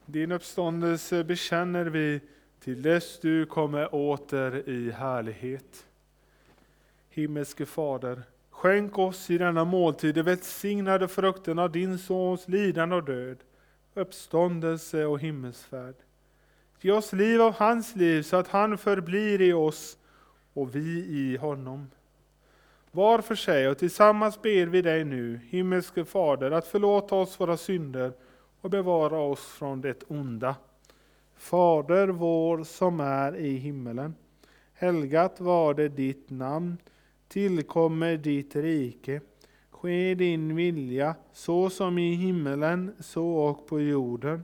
Din 0.05 0.31
uppståndelse 0.31 1.23
bekänner 1.23 1.85
vi 1.85 2.21
till 2.59 2.81
dess 2.81 3.19
du 3.19 3.45
kommer 3.45 3.95
åter 3.95 4.69
i 4.69 4.91
härlighet. 4.91 5.87
Himmelske 7.09 7.65
Fader, 7.65 8.23
skänk 8.49 8.97
oss 8.97 9.29
i 9.29 9.37
denna 9.37 9.65
måltid 9.65 10.15
de 10.15 10.21
välsignade 10.21 11.07
frukten 11.07 11.59
av 11.59 11.71
din 11.71 11.97
Sons 11.97 12.47
lidande 12.47 12.95
och 12.95 13.03
död, 13.03 13.37
uppståndelse 13.93 15.05
och 15.05 15.19
himmelsfärd. 15.19 15.95
Ge 16.81 16.91
oss 16.91 17.13
liv 17.13 17.41
av 17.41 17.53
hans 17.53 17.95
liv 17.95 18.21
så 18.21 18.37
att 18.37 18.47
han 18.47 18.77
förblir 18.77 19.41
i 19.41 19.53
oss 19.53 19.97
och 20.53 20.75
vi 20.75 21.05
i 21.05 21.37
honom. 21.37 21.87
Var 22.91 23.21
för 23.21 23.35
sig 23.35 23.69
och 23.69 23.77
tillsammans 23.77 24.41
ber 24.41 24.65
vi 24.65 24.81
dig 24.81 25.03
nu, 25.03 25.39
himmelske 25.49 26.05
Fader, 26.05 26.51
att 26.51 26.67
förlåta 26.67 27.15
oss 27.15 27.39
våra 27.39 27.57
synder 27.57 28.13
och 28.61 28.69
bevara 28.69 29.19
oss 29.19 29.45
från 29.45 29.81
det 29.81 30.03
onda. 30.07 30.55
Fader 31.35 32.07
vår 32.07 32.63
som 32.63 32.99
är 32.99 33.35
i 33.35 33.55
himmelen. 33.55 34.15
Helgat 34.73 35.39
var 35.39 35.73
det 35.73 35.89
ditt 35.89 36.29
namn. 36.29 36.77
Tillkommer 37.27 38.17
ditt 38.17 38.55
rike. 38.55 39.21
Ske 39.69 40.15
din 40.15 40.55
vilja, 40.55 41.15
så 41.33 41.69
som 41.69 41.97
i 41.97 42.13
himmelen, 42.13 42.95
så 42.99 43.27
och 43.27 43.67
på 43.67 43.81
jorden. 43.81 44.43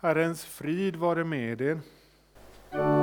Herrens 0.00 0.44
frid 0.48 0.96
vare 0.96 1.24
med 1.24 1.60
er. 1.60 2.99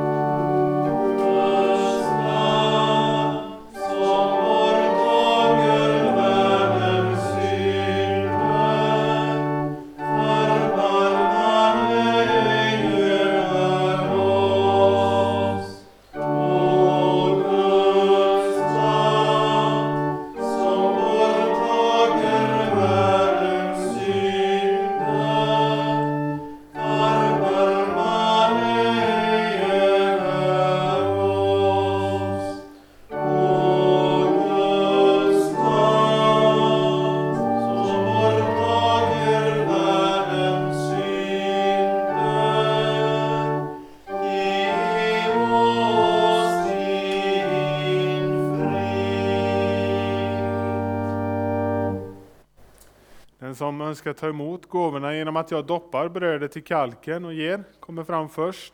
Som 54.07 54.17
ta 54.17 54.29
emot 54.29 54.65
gåvorna 54.65 55.15
genom 55.15 55.35
att 55.35 55.51
jag 55.51 55.65
doppar 55.65 56.09
brödet 56.09 56.57
i 56.57 56.61
kalken 56.61 57.25
och 57.25 57.33
ger 57.33 57.63
kommer 57.79 58.03
fram 58.03 58.29
först. 58.29 58.73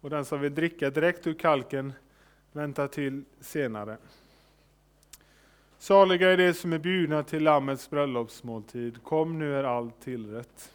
Och 0.00 0.10
den 0.10 0.24
som 0.24 0.40
vill 0.40 0.54
dricka 0.54 0.90
direkt 0.90 1.26
ur 1.26 1.34
kalken 1.34 1.92
väntar 2.52 2.88
till 2.88 3.24
senare. 3.40 3.96
Saliga 5.78 6.30
är 6.30 6.36
de 6.36 6.54
som 6.54 6.72
är 6.72 6.78
bjudna 6.78 7.22
till 7.22 7.42
Lammets 7.42 7.90
bröllopsmåltid. 7.90 9.02
Kom, 9.02 9.38
nu 9.38 9.54
är 9.54 9.64
allt 9.64 10.00
tillrätt. 10.00 10.72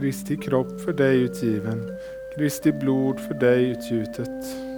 Kristi 0.00 0.36
kropp 0.36 0.80
för 0.80 0.92
dig 0.92 1.22
utgiven, 1.22 1.96
Kristi 2.34 2.72
blod 2.72 3.20
för 3.20 3.34
dig 3.34 3.70
utgjutet. 3.70 4.69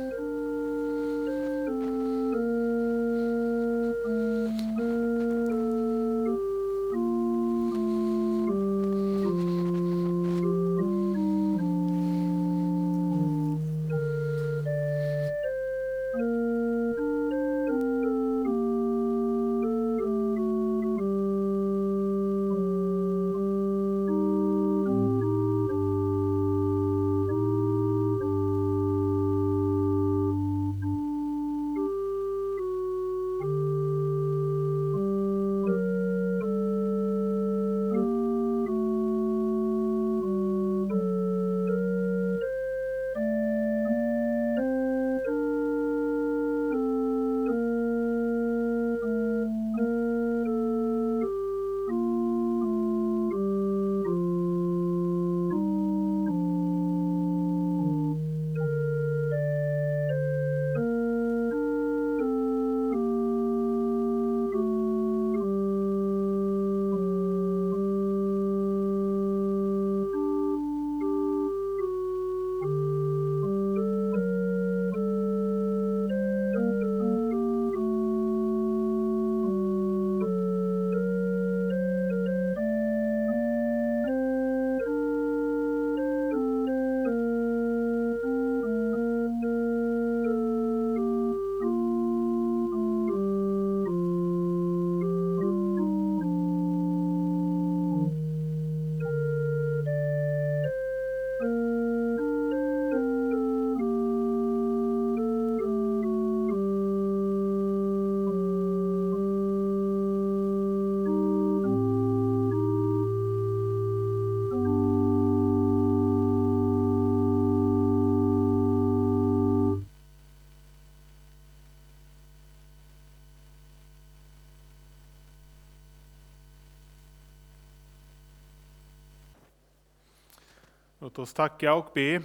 Oss 131.22 131.32
tacka 131.32 131.74
och 131.74 131.90
be. 131.94 132.22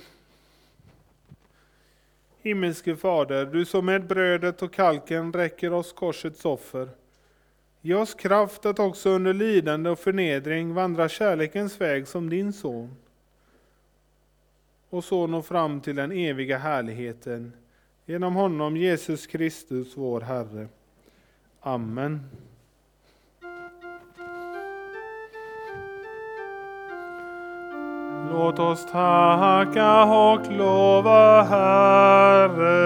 Himmelske 2.41 2.95
Fader, 2.95 3.45
du 3.45 3.65
som 3.65 3.85
med 3.85 4.07
brödet 4.07 4.61
och 4.61 4.73
kalken 4.73 5.33
räcker 5.33 5.73
oss 5.73 5.93
korsets 5.93 6.45
offer. 6.45 6.89
Ge 7.81 7.93
oss 7.93 8.13
kraft 8.13 8.65
att 8.65 8.79
också 8.79 9.09
under 9.09 9.33
lidande 9.33 9.89
och 9.89 9.99
förnedring 9.99 10.73
vandra 10.73 11.09
kärlekens 11.09 11.81
väg 11.81 12.07
som 12.07 12.29
din 12.29 12.53
son. 12.53 12.95
Och 14.89 15.03
så 15.03 15.27
nå 15.27 15.41
fram 15.41 15.81
till 15.81 15.95
den 15.95 16.11
eviga 16.11 16.57
härligheten. 16.57 17.53
Genom 18.05 18.35
honom, 18.35 18.77
Jesus 18.77 19.27
Kristus, 19.27 19.97
vår 19.97 20.21
Herre. 20.21 20.67
Amen. 21.59 22.29
Låt 28.37 28.59
oss 28.59 28.85
tacka 28.91 30.03
och 30.03 30.51
lova 30.51 31.43
Herren. 31.43 32.77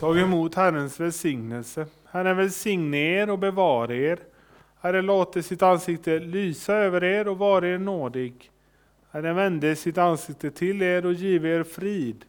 Tag 0.00 0.18
emot 0.18 0.54
Herrens 0.54 1.00
välsignelse. 1.00 1.86
Herren 2.10 2.36
välsigne 2.36 2.96
er 2.96 3.30
och 3.30 3.38
bevara 3.38 3.94
er. 3.94 4.18
Herren 4.80 5.06
låter 5.06 5.42
sitt 5.42 5.62
ansikte 5.62 6.18
lysa 6.18 6.74
över 6.74 7.04
er 7.04 7.28
och 7.28 7.38
vare 7.38 7.68
er 7.68 7.78
nådig. 7.78 8.50
Herren 9.10 9.36
vände 9.36 9.76
sitt 9.76 9.98
ansikte 9.98 10.50
till 10.50 10.82
er 10.82 11.06
och 11.06 11.12
give 11.12 11.48
er 11.48 11.62
frid. 11.62 12.24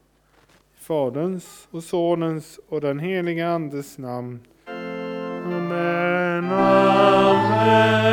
I 0.76 0.84
Faderns 0.84 1.68
och 1.72 1.84
Sonens 1.84 2.60
och 2.70 2.82
den 2.82 3.00
helige 3.00 3.50
Andes 3.50 3.98
namn. 3.98 4.40
Amen, 4.66 6.52
amen. 6.52 8.09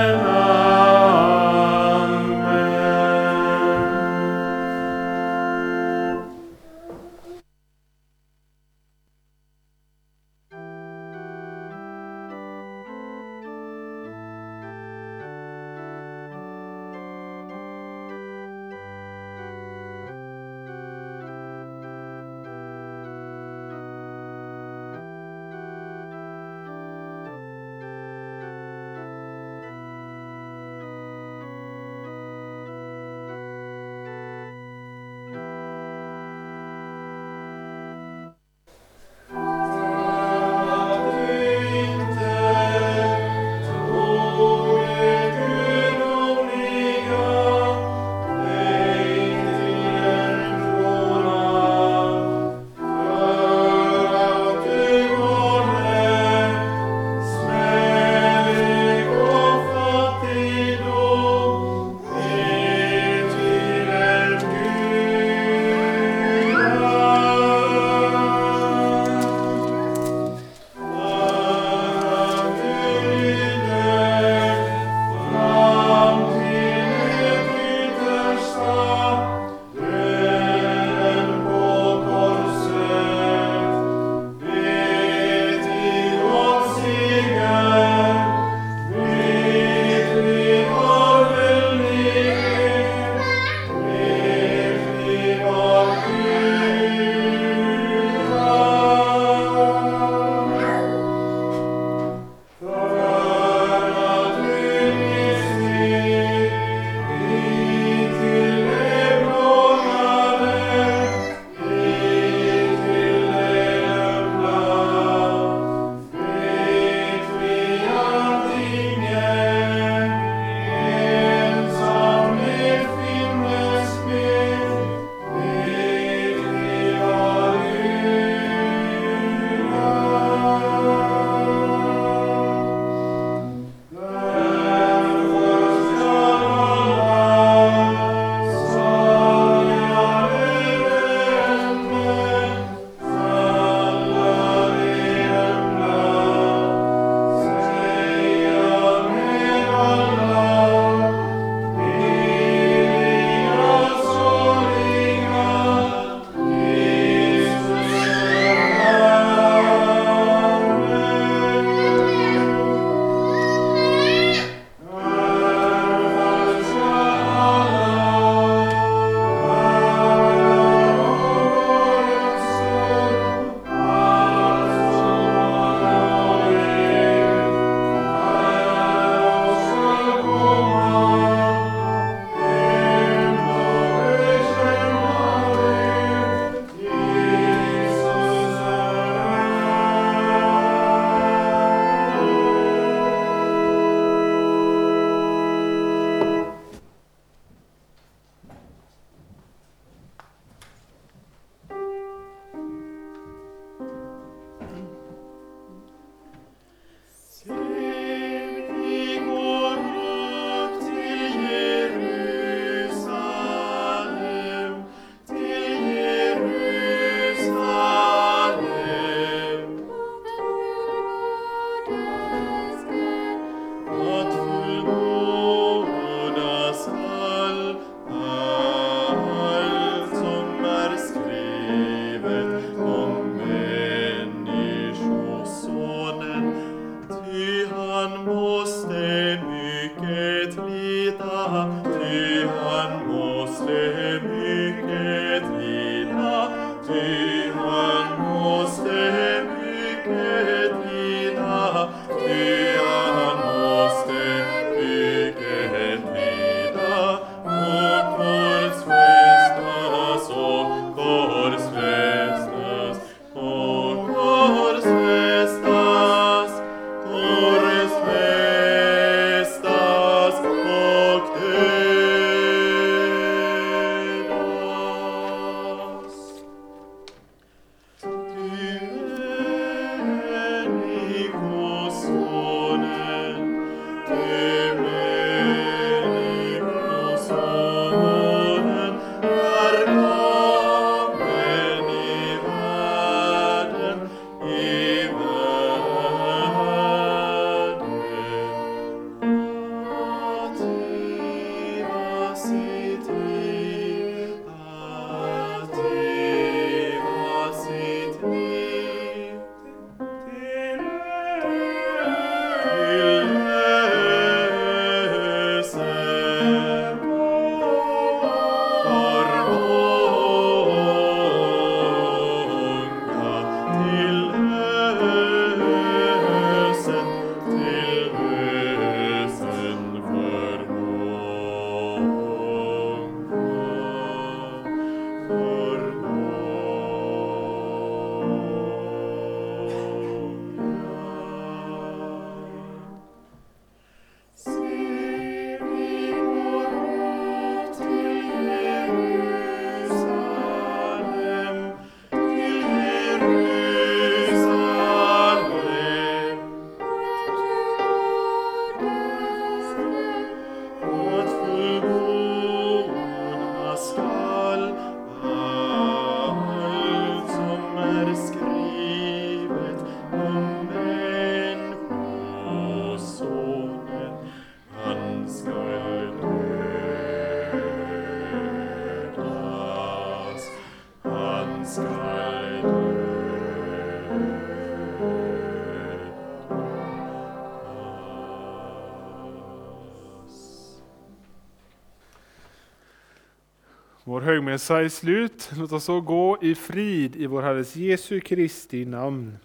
Högmässa 394.36 394.82
är 394.82 394.88
slut. 394.88 395.50
Låt 395.56 395.72
oss 395.72 395.84
så 395.84 396.00
gå 396.00 396.38
i 396.40 396.54
frid 396.54 397.16
i 397.16 397.26
vår 397.26 397.42
Herres 397.42 397.76
Jesu 397.76 398.20
Kristi 398.20 398.84
namn. 398.84 399.38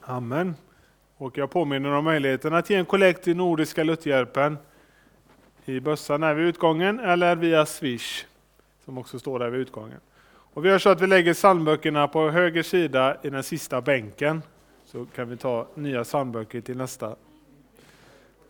Amen. 0.00 0.54
Och 1.16 1.38
jag 1.38 1.50
påminner 1.50 1.92
om 1.92 2.04
möjligheten 2.04 2.54
att 2.54 2.70
ge 2.70 2.76
en 2.76 2.84
kollekt 2.84 3.24
till 3.24 3.36
Nordiska 3.36 3.84
Lutherhjälpen 3.84 4.58
i 5.64 5.80
bössan 5.80 6.22
här 6.22 6.34
vid 6.34 6.46
utgången 6.46 7.00
eller 7.00 7.36
via 7.36 7.66
Swish 7.66 8.24
som 8.84 8.98
också 8.98 9.18
står 9.18 9.38
där 9.38 9.50
vid 9.50 9.60
utgången. 9.60 10.00
Och 10.30 10.64
vi 10.64 10.68
gör 10.68 10.78
så 10.78 10.88
att 10.88 11.00
vi 11.00 11.06
lägger 11.06 11.34
psalmböckerna 11.34 12.08
på 12.08 12.30
höger 12.30 12.62
sida 12.62 13.16
i 13.22 13.30
den 13.30 13.42
sista 13.42 13.80
bänken. 13.80 14.42
Så 14.84 15.06
kan 15.06 15.28
vi 15.28 15.36
ta 15.36 15.66
nya 15.74 16.04
psalmböcker 16.04 16.60
till 16.60 16.76
nästa 16.76 17.16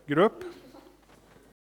grupp. 0.06 0.44